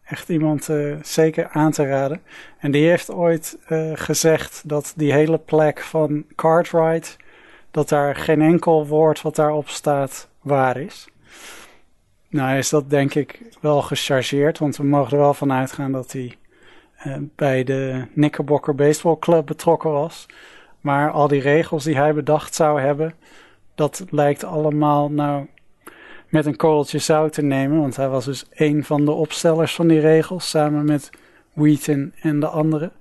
[0.04, 2.20] echt iemand uh, zeker aan te raden.
[2.58, 7.16] En die heeft ooit uh, gezegd dat die hele plek van Cartwright...
[7.70, 11.08] dat daar geen enkel woord wat daarop staat waar is.
[12.32, 16.12] Nou is dat denk ik wel gechargeerd, want we mogen er wel van uitgaan dat
[16.12, 16.36] hij
[17.06, 20.26] uh, bij de Knickerbocker Baseball Club betrokken was.
[20.80, 23.14] Maar al die regels die hij bedacht zou hebben,
[23.74, 25.46] dat lijkt allemaal nou
[26.28, 27.80] met een korreltje zout te nemen.
[27.80, 31.10] Want hij was dus een van de opstellers van die regels, samen met
[31.52, 32.92] Wheaton en de anderen.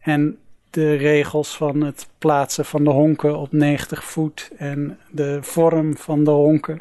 [0.00, 0.38] En
[0.70, 6.24] de regels van het plaatsen van de honken op 90 voet en de vorm van
[6.24, 6.80] de honken,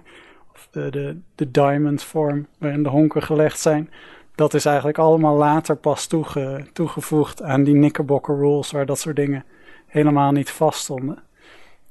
[0.71, 3.89] de, de, de diamond vorm waarin de honken gelegd zijn,
[4.35, 9.15] dat is eigenlijk allemaal later pas toege, toegevoegd aan die Knickerbocker rules, waar dat soort
[9.15, 9.43] dingen
[9.85, 11.19] helemaal niet vast stonden.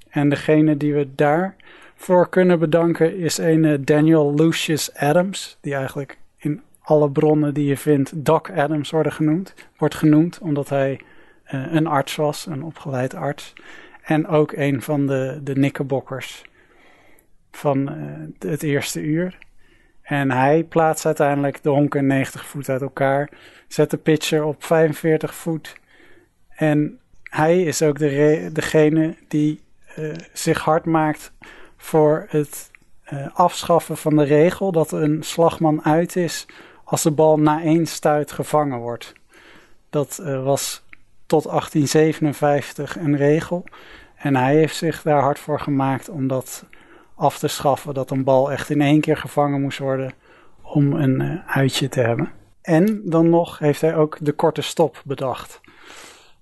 [0.08, 6.62] En degene die we daarvoor kunnen bedanken is een Daniel Lucius Adams, die eigenlijk in
[6.80, 11.00] alle bronnen die je vindt Doc Adams worden genoemd, wordt genoemd, omdat hij
[11.54, 13.52] uh, een arts was, een opgeleid arts.
[14.02, 15.56] En ook een van de, de
[17.50, 19.38] van uh, het eerste uur.
[20.02, 23.30] En hij plaatst uiteindelijk de honken 90 voet uit elkaar.
[23.68, 25.76] Zet de pitcher op 45 voet.
[26.48, 29.60] En hij is ook de degene die
[29.98, 31.32] uh, zich hard maakt
[31.76, 32.70] voor het
[33.12, 36.46] uh, afschaffen van de regel dat een slagman uit is
[36.84, 39.12] als de bal na één stuit gevangen wordt.
[39.90, 40.82] Dat was
[41.26, 43.64] tot 1857 een regel.
[44.14, 46.64] En hij heeft zich daar hard voor gemaakt om dat
[47.18, 47.94] af te schaffen.
[47.94, 50.12] Dat een bal echt in één keer gevangen moest worden
[50.62, 52.32] om een uh, uitje te hebben.
[52.62, 55.60] En dan nog heeft hij ook de korte stop bedacht.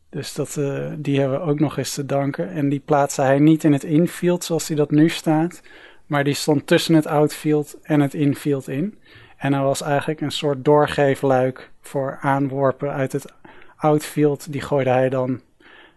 [0.08, 2.50] Dus dat, uh, die hebben we ook nog eens te danken.
[2.50, 5.62] En die plaatste hij niet in het infield zoals hij dat nu staat.
[6.06, 8.98] Maar die stond tussen het outfield en het infield in.
[9.36, 13.32] En hij was eigenlijk een soort doorgeefluik voor aanworpen uit het
[13.76, 14.52] outfield.
[14.52, 15.40] Die gooide hij dan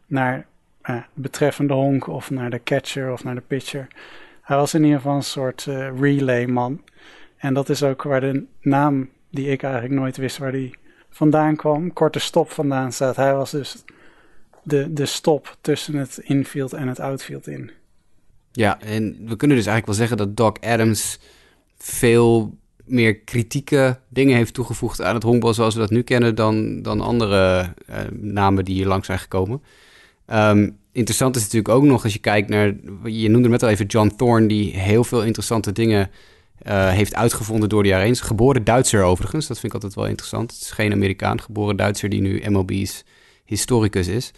[0.05, 0.45] naar
[0.83, 3.87] uh, betreffende honk of naar de catcher of naar de pitcher.
[4.49, 6.81] Hij was in ieder geval een soort uh, relayman.
[7.37, 10.77] En dat is ook waar de naam die ik eigenlijk nooit wist waar die
[11.09, 13.15] vandaan kwam, korte stop vandaan staat.
[13.15, 13.83] Hij was dus
[14.63, 17.71] de, de stop tussen het infield en het outfield in.
[18.51, 21.19] Ja, en we kunnen dus eigenlijk wel zeggen dat Doc Adams
[21.77, 26.81] veel meer kritieke dingen heeft toegevoegd aan het honkbal zoals we dat nu kennen dan,
[26.81, 29.61] dan andere uh, namen die hier langs zijn gekomen.
[30.33, 33.85] Um, interessant is natuurlijk ook nog als je kijkt naar, je noemde net al even
[33.85, 36.09] John Thorne, die heel veel interessante dingen
[36.67, 38.15] uh, heeft uitgevonden door de jaren heen.
[38.15, 40.51] Geboren Duitser overigens, dat vind ik altijd wel interessant.
[40.51, 43.03] Het is geen Amerikaan, geboren Duitser die nu MLB's
[43.45, 44.31] historicus is.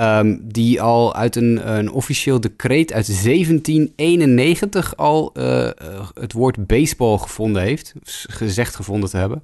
[0.00, 5.68] Um, die al uit een, een officieel decreet uit 1791 al uh,
[6.14, 7.94] het woord baseball gevonden heeft,
[8.28, 9.42] gezegd gevonden te hebben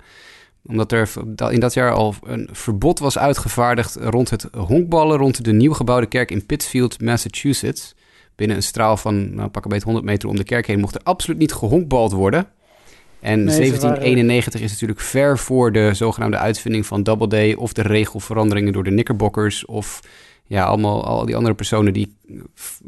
[0.64, 1.12] omdat er
[1.50, 6.06] in dat jaar al een verbod was uitgevaardigd rond het honkballen rond de nieuw gebouwde
[6.06, 7.94] kerk in Pittsfield, Massachusetts.
[8.36, 10.94] Binnen een straal van nou, pak een beetje 100 meter om de kerk heen mocht
[10.94, 12.48] er absoluut niet gehonkbald worden.
[13.20, 18.72] En 1791 is natuurlijk ver voor de zogenaamde uitvinding van Double Day of de regelveranderingen
[18.72, 20.00] door de Knickerbockers of
[20.46, 22.16] ja, allemaal al die andere personen die,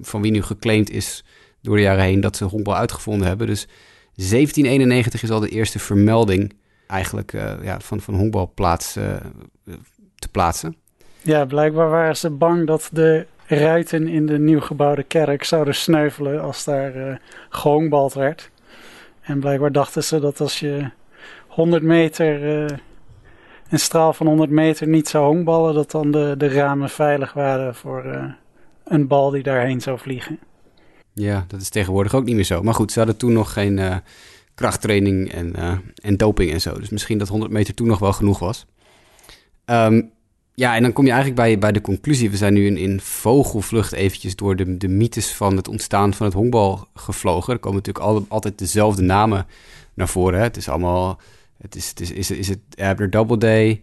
[0.00, 1.24] van wie nu geclaimd is
[1.60, 3.46] door de jaren heen dat ze honkbal uitgevonden hebben.
[3.46, 3.66] Dus
[4.14, 6.52] 1791 is al de eerste vermelding
[6.92, 9.04] eigenlijk uh, ja, van, van honkbal plaats, uh,
[10.14, 10.76] te plaatsen.
[11.22, 16.42] Ja, blijkbaar waren ze bang dat de ruiten in de nieuw gebouwde kerk zouden sneuvelen
[16.42, 17.14] als daar uh,
[17.48, 18.50] gehonkbald werd.
[19.20, 20.90] En blijkbaar dachten ze dat als je
[21.46, 22.42] 100 meter,
[23.70, 27.74] een straal van 100 meter niet zou honkballen, dat dan de, de ramen veilig waren
[27.74, 28.32] voor
[28.84, 30.38] een bal die daarheen zou vliegen.
[31.12, 32.62] Ja, dat is tegenwoordig ook niet meer zo.
[32.62, 34.02] Maar goed, ze hadden toen nog geen
[34.62, 35.72] krachttraining en, uh,
[36.02, 36.78] en doping en zo.
[36.78, 38.66] Dus misschien dat 100 meter toen nog wel genoeg was.
[39.66, 40.10] Um,
[40.54, 42.30] ja, en dan kom je eigenlijk bij, bij de conclusie.
[42.30, 46.34] We zijn nu in, vogelvlucht eventjes door de, de mythes van het ontstaan van het
[46.34, 47.52] honkbal gevlogen.
[47.52, 49.46] Er komen natuurlijk al, altijd dezelfde namen
[49.94, 50.38] naar voren.
[50.38, 50.44] Hè.
[50.44, 51.20] Het is allemaal...
[51.58, 53.82] Het is, het is, is, is het Abner Doubleday?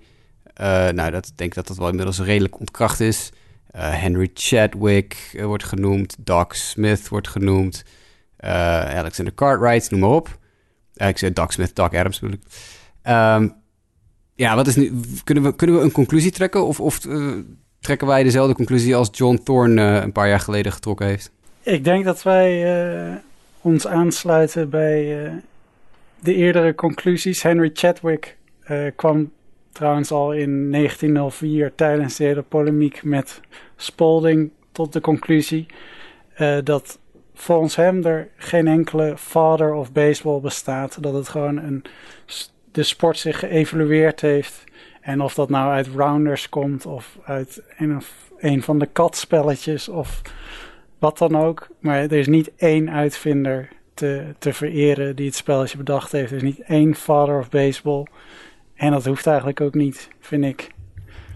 [0.61, 3.29] Uh, nou, dat denk ik dat dat wel inmiddels redelijk ontkracht is.
[3.75, 6.15] Uh, Henry Chadwick wordt genoemd.
[6.19, 7.83] Doc Smith wordt genoemd.
[8.39, 10.38] Alexander Cartwright, noem maar op.
[11.07, 12.39] Ik zei Doc Smith, Doc Adams ik.
[14.39, 14.91] Ja, wat is nu...
[15.23, 16.65] Kunnen we, kunnen we een conclusie trekken?
[16.65, 17.33] Of, of uh,
[17.79, 21.31] trekken wij dezelfde conclusie als John Thorne uh, een paar jaar geleden getrokken heeft?
[21.63, 23.15] Ik denk dat wij uh,
[23.61, 25.31] ons aansluiten bij
[26.19, 27.41] de eerdere conclusies.
[27.41, 28.37] Henry Chadwick
[28.95, 29.31] kwam
[29.71, 33.41] trouwens al in 1904 tijdens de hele polemiek met
[33.75, 35.65] Spalding tot de conclusie
[36.63, 36.99] dat
[37.41, 41.03] volgens hem er geen enkele father of baseball bestaat.
[41.03, 41.83] Dat het gewoon een,
[42.71, 44.63] de sport zich geëvolueerd heeft.
[45.01, 48.13] En of dat nou uit Rounders komt of uit een, of
[48.63, 50.21] van de katspelletjes of
[50.99, 51.67] wat dan ook.
[51.79, 56.31] Maar er is niet één uitvinder te, te vereren die het spelletje bedacht heeft.
[56.31, 58.05] Er is niet één father of baseball.
[58.75, 60.71] En dat hoeft eigenlijk ook niet, vind ik.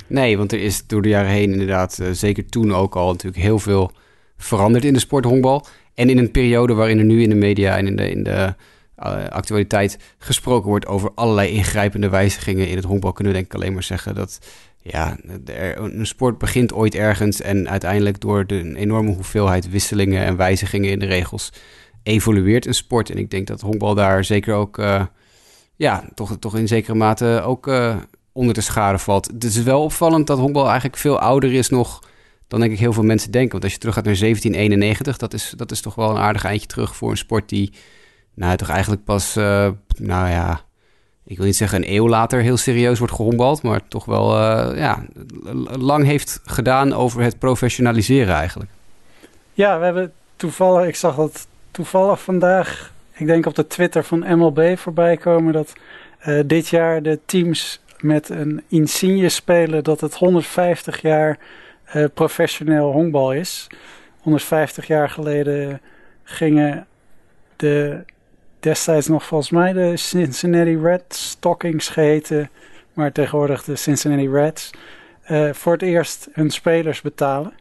[0.08, 3.44] Nee, want er is door de jaren heen inderdaad, uh, zeker toen ook al, natuurlijk
[3.44, 3.92] heel veel
[4.38, 5.66] veranderd in de sport honkbal.
[5.96, 8.56] En in een periode waarin er nu in de media en in de, in de
[9.04, 13.60] uh, actualiteit gesproken wordt over allerlei ingrijpende wijzigingen in het honkbal, kunnen we denk ik
[13.60, 14.40] alleen maar zeggen dat
[14.82, 15.18] ja,
[15.76, 21.00] een sport begint ooit ergens en uiteindelijk door de enorme hoeveelheid wisselingen en wijzigingen in
[21.00, 21.52] de regels
[22.04, 23.10] evolueert een sport.
[23.10, 25.06] En ik denk dat honkbal daar zeker ook, uh,
[25.76, 27.96] ja, toch, toch in zekere mate ook uh,
[28.32, 29.28] onder de schade valt.
[29.28, 32.04] Het is wel opvallend dat honkbal eigenlijk veel ouder is nog
[32.54, 33.52] dan denk ik heel veel mensen denken.
[33.52, 36.46] Want als je terug gaat naar 1791, dat is, dat is toch wel een aardig
[36.46, 37.74] eindje terug voor een sport die,
[38.34, 40.62] nou, toch eigenlijk pas, uh, nou ja,
[41.26, 44.78] ik wil niet zeggen een eeuw later heel serieus wordt gehombald, maar toch wel, uh,
[44.78, 45.06] ja,
[45.80, 48.72] lang heeft gedaan over het professionaliseren eigenlijk.
[49.54, 54.38] Ja, we hebben toevallig, ik zag dat toevallig vandaag, ik denk op de Twitter van
[54.38, 55.74] MLB voorbij komen, dat
[56.26, 61.40] uh, dit jaar de teams met een insigne spelen dat het 150 jaar
[61.96, 63.68] uh, professioneel honkbal is.
[64.20, 65.82] 150 jaar geleden
[66.24, 66.88] gingen
[67.56, 68.04] de
[68.60, 72.50] destijds nog volgens mij de Cincinnati Red Stockings geheten,
[72.94, 74.70] maar tegenwoordig de Cincinnati Reds,
[75.32, 77.54] uh, voor het eerst hun spelers betalen.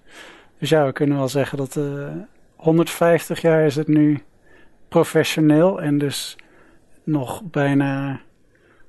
[0.59, 2.13] Dus ja, we kunnen wel zeggen dat uh, eh,
[2.57, 4.23] 150 jaar is het nu
[4.89, 6.37] professioneel en dus
[7.05, 8.21] nog bijna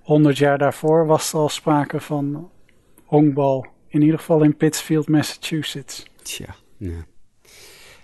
[0.01, 2.49] 100 jaar daarvoor was er al sprake van
[3.05, 6.05] honkbal in ieder geval in Pittsfield, Massachusetts.
[6.21, 7.05] Tja, ja.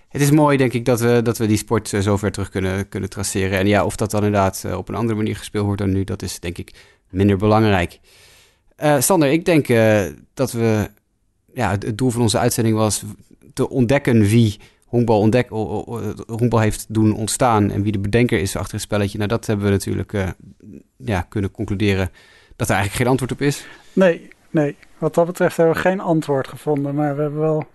[0.08, 2.48] Het is mooi, denk ik, dat we, dat we die sport uh, zo ver terug
[2.48, 3.58] kunnen, kunnen traceren.
[3.58, 6.04] En ja, of dat dan inderdaad uh, op een andere manier gespeeld wordt dan nu,
[6.04, 6.74] dat is denk ik
[7.08, 8.00] minder belangrijk.
[8.82, 9.66] Uh, Sander, ik denk
[10.34, 10.90] dat we...
[11.54, 13.02] Ja, het, doel van onze uitzending was
[13.52, 15.48] te ontdekken wie honkbal, ontdek,
[16.26, 17.70] honkbal heeft doen ontstaan...
[17.70, 19.16] en wie de bedenker is achter het spelletje.
[19.18, 20.34] Nou, dat hebben we natuurlijk
[20.96, 22.10] ja, kunnen concluderen
[22.56, 23.66] dat er eigenlijk geen antwoord op is.
[23.92, 27.66] Nee, nee wat dat betreft hebben we geen antwoord gevonden, maar we hebben wel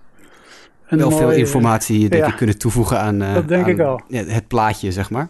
[0.89, 4.01] wel veel informatie denk ik, kunnen toevoegen aan, dat denk ik al.
[4.09, 5.29] het plaatje, zeg maar.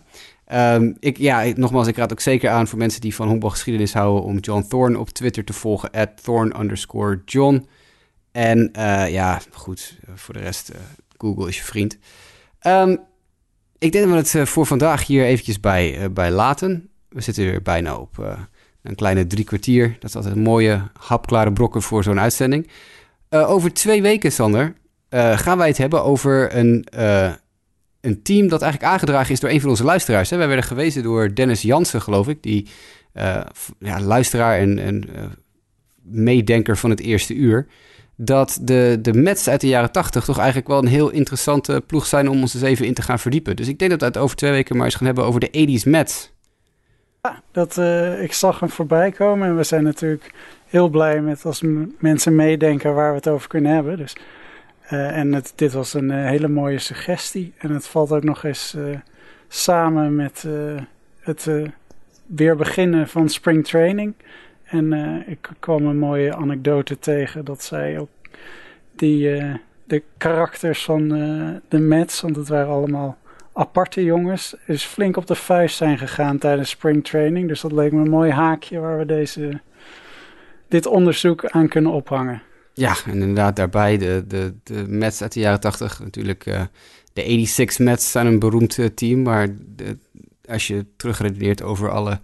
[0.54, 4.24] Um, ik, ja, nogmaals, ik raad ook zeker aan voor mensen die van honkbalgeschiedenis houden
[4.24, 7.68] om John Thorne op Twitter te volgen, at Thorne underscore John.
[8.32, 10.80] En uh, ja, goed, voor de rest, uh,
[11.18, 11.98] Google is je vriend.
[12.68, 13.00] Um,
[13.78, 16.90] ik denk dat we het voor vandaag hier eventjes bij, bij laten.
[17.10, 18.38] We zitten weer bijna op
[18.86, 19.96] een kleine drie kwartier.
[20.00, 22.70] Dat is altijd een mooie, hapklare brokken voor zo'n uitzending.
[23.30, 24.74] over twee weken, Sander,
[25.10, 26.86] gaan wij het hebben over een
[28.02, 30.30] een team dat eigenlijk aangedragen is door een van onze luisteraars.
[30.30, 30.38] Hè.
[30.38, 32.68] Wij werden gewezen door Dennis Jansen, geloof ik, die
[33.80, 35.04] ja, luisteraar en, en
[36.04, 37.68] meedenker van het eerste uur.
[38.18, 42.06] Dat de, de Mets uit de jaren tachtig toch eigenlijk wel een heel interessante ploeg
[42.06, 43.56] zijn om ons eens even in te gaan verdiepen.
[43.56, 45.80] Dus ik denk dat we het over twee weken maar eens gaan hebben over de
[45.80, 46.34] 80s Mets.
[47.26, 50.34] Ja, dat, uh, ik zag hem voorbij komen en we zijn natuurlijk
[50.66, 51.64] heel blij met als
[52.00, 53.98] mensen meedenken waar we het over kunnen hebben.
[53.98, 54.16] Dus
[54.92, 57.54] uh, en het, dit was een uh, hele mooie suggestie.
[57.58, 58.78] En het valt ook nog eens
[59.48, 60.48] samen met
[61.20, 61.50] het
[62.26, 64.14] weer beginnen van spring training.
[64.64, 64.94] En
[65.28, 68.10] ik kwam een mooie anekdote tegen dat zij ook
[68.96, 69.42] die,
[69.84, 71.08] de karakters van
[71.68, 73.18] de Mets, want het waren allemaal
[73.58, 77.48] aparte jongens, is flink op de vuist zijn gegaan tijdens spring training.
[77.48, 79.62] Dus dat leek me een mooi haakje waar we deze,
[80.68, 82.42] dit onderzoek aan kunnen ophangen.
[82.74, 86.00] Ja, en inderdaad daarbij de, de, de Mets uit de jaren 80.
[86.00, 86.62] Natuurlijk, uh,
[87.14, 89.22] de 86 Mets zijn een beroemd uh, team.
[89.22, 89.48] Maar
[90.50, 92.20] als je terugredeneert over alle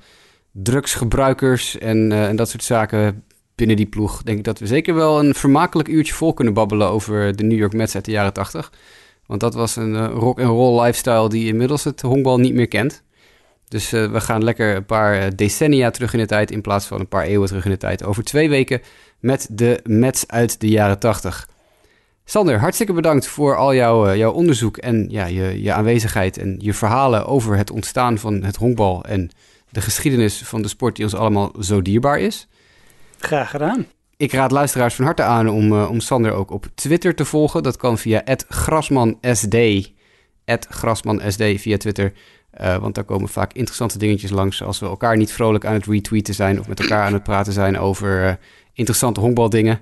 [0.52, 3.24] drugsgebruikers en, uh, en dat soort zaken
[3.56, 4.24] binnen die ploeg...
[4.24, 7.58] denk ik dat we zeker wel een vermakelijk uurtje vol kunnen babbelen over de New
[7.58, 8.72] York Mets uit de jaren 80.
[9.32, 13.04] Want dat was een rock-and-roll lifestyle die inmiddels het honkbal niet meer kent.
[13.68, 16.52] Dus we gaan lekker een paar decennia terug in de tijd...
[16.52, 18.04] in plaats van een paar eeuwen terug in de tijd.
[18.04, 18.82] Over twee weken
[19.20, 21.48] met de Mets uit de jaren 80.
[22.26, 26.56] Sander, hartstikke bedankt voor al jouw, eh, jouw onderzoek en ja, je, je aanwezigheid en
[26.60, 29.30] je verhalen over het ontstaan van het honkbal en
[29.70, 32.48] de geschiedenis van de sport die ons allemaal zo dierbaar is.
[33.18, 33.86] Graag gedaan.
[34.22, 37.64] Ik raad luisteraars van harte aan om, uh, om Sander ook op Twitter te volgen.
[37.64, 39.48] Dat kan via @grasmansd,
[40.70, 42.14] @grasmansd via Twitter.
[42.62, 45.86] Uh, want daar komen vaak interessante dingetjes langs als we elkaar niet vrolijk aan het
[45.86, 48.40] retweeten zijn of met elkaar aan het praten zijn over
[48.74, 49.80] interessante honkbaldingen,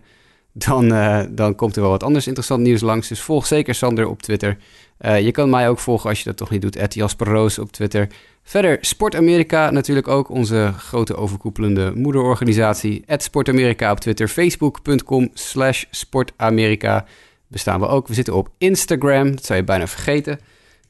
[0.54, 0.90] dan,
[1.32, 3.08] dan komt er wel wat anders interessant nieuws langs.
[3.08, 4.58] Dus volg zeker Sander op Twitter.
[5.00, 6.94] Je kan mij ook volgen als je dat toch niet doet.
[6.94, 8.08] Jasper Roos op Twitter.
[8.50, 10.30] Verder Sport Amerika natuurlijk ook.
[10.30, 13.04] Onze grote overkoepelende moederorganisatie.
[13.08, 14.28] Sport Amerika op Twitter.
[14.28, 17.06] Facebook.com slash Sportamerika
[17.48, 18.08] bestaan we ook.
[18.08, 19.32] We zitten op Instagram.
[19.36, 20.40] Dat zou je bijna vergeten.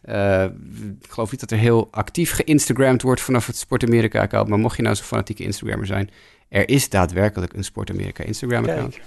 [0.06, 0.44] Uh,
[1.02, 4.48] ik geloof niet dat er heel actief geïnstagramd wordt vanaf het Sport Amerika account.
[4.48, 6.10] Maar mocht je nou zo'n fanatieke Instagrammer zijn,
[6.50, 9.00] er is daadwerkelijk een Sport Amerika Instagram-account.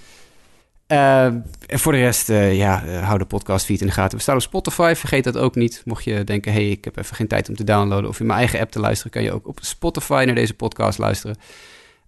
[0.93, 1.45] En
[1.79, 4.17] voor de rest, uh, ja, uh, hou de podcastfeed in de gaten.
[4.17, 5.83] We staan op Spotify, vergeet dat ook niet.
[5.85, 8.09] Mocht je denken, hey, ik heb even geen tijd om te downloaden...
[8.09, 9.13] of in mijn eigen app te luisteren...
[9.13, 11.37] kan je ook op Spotify naar deze podcast luisteren.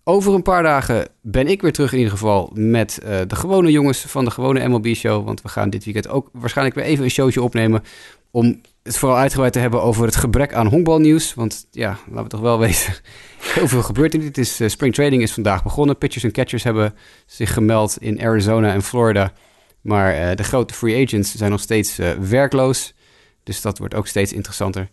[0.05, 2.51] Over een paar dagen ben ik weer terug in ieder geval...
[2.55, 5.25] met de gewone jongens van de gewone MLB-show.
[5.25, 7.83] Want we gaan dit weekend ook waarschijnlijk weer even een showtje opnemen...
[8.31, 11.35] om het vooral uitgebreid te hebben over het gebrek aan honkbalnieuws.
[11.35, 12.95] Want ja, laten we toch wel weten,
[13.39, 14.39] heel veel gebeurt in dit.
[14.39, 15.99] is, uh, spring training is vandaag begonnen.
[15.99, 16.95] Pitchers en catchers hebben
[17.27, 19.33] zich gemeld in Arizona en Florida.
[19.81, 22.95] Maar uh, de grote free agents zijn nog steeds uh, werkloos.
[23.43, 24.81] Dus dat wordt ook steeds interessanter.
[24.81, 24.89] Um,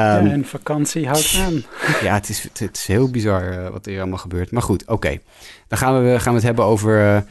[0.00, 1.64] ja, en vakantie houdt aan.
[2.06, 4.50] ja, het is, het, is heel bizar wat er allemaal gebeurt.
[4.50, 5.18] Maar goed, oké.
[5.68, 7.24] Dan gaan we, gaan we het hebben over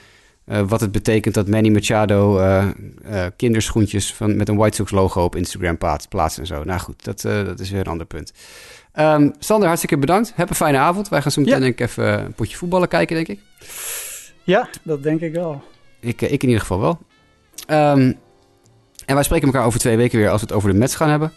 [0.45, 2.65] uh, wat het betekent dat Manny Machado uh,
[3.05, 5.77] uh, kinderschoentjes van, met een White Sox logo op Instagram
[6.09, 6.63] plaatst, en zo.
[6.63, 8.33] Nou goed, dat, dat is weer een ander punt.
[8.99, 10.33] Um, Sander, hartstikke bedankt.
[10.35, 11.09] Heb een fijne avond.
[11.09, 11.63] Wij gaan zo meteen ja.
[11.63, 13.39] denk ik even een potje voetballen kijken, denk ik.
[14.43, 15.63] Ja, dat denk ik wel.
[15.99, 16.99] Ik, ik in ieder geval wel.
[17.91, 18.17] Um,
[19.05, 21.09] en wij spreken elkaar over twee weken weer als we het over de Mets gaan
[21.09, 21.31] hebben.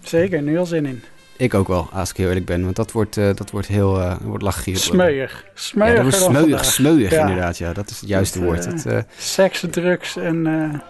[0.00, 1.02] Zeker, nu al zin in.
[1.38, 2.64] Ik ook wel, als ik heel eerlijk ben.
[2.64, 4.78] Want dat wordt, uh, dat wordt heel uh, wordt lachig.
[4.78, 5.44] Smeuig.
[5.54, 5.96] Smeuig.
[5.96, 7.20] Ja, dat smeuig, smeuig ja.
[7.20, 7.58] inderdaad.
[7.58, 8.66] Ja, dat is het juiste woord.
[8.66, 10.82] Uh, het, uh, seks, drugs en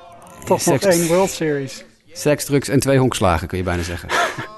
[0.44, 1.84] toch seks, nog één World Series.
[2.12, 4.08] Seks, drugs en twee honkslagen, kun je bijna zeggen.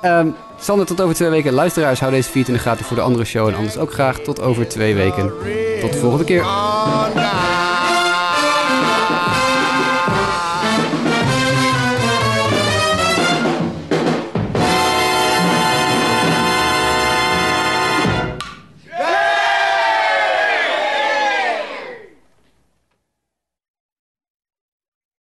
[0.03, 1.53] um, Sander, tot over twee weken.
[1.53, 3.49] Luisteraars, hou deze feed in de gaten voor de andere show.
[3.49, 5.33] En anders ook graag tot over twee weken.
[5.81, 6.45] Tot de volgende keer.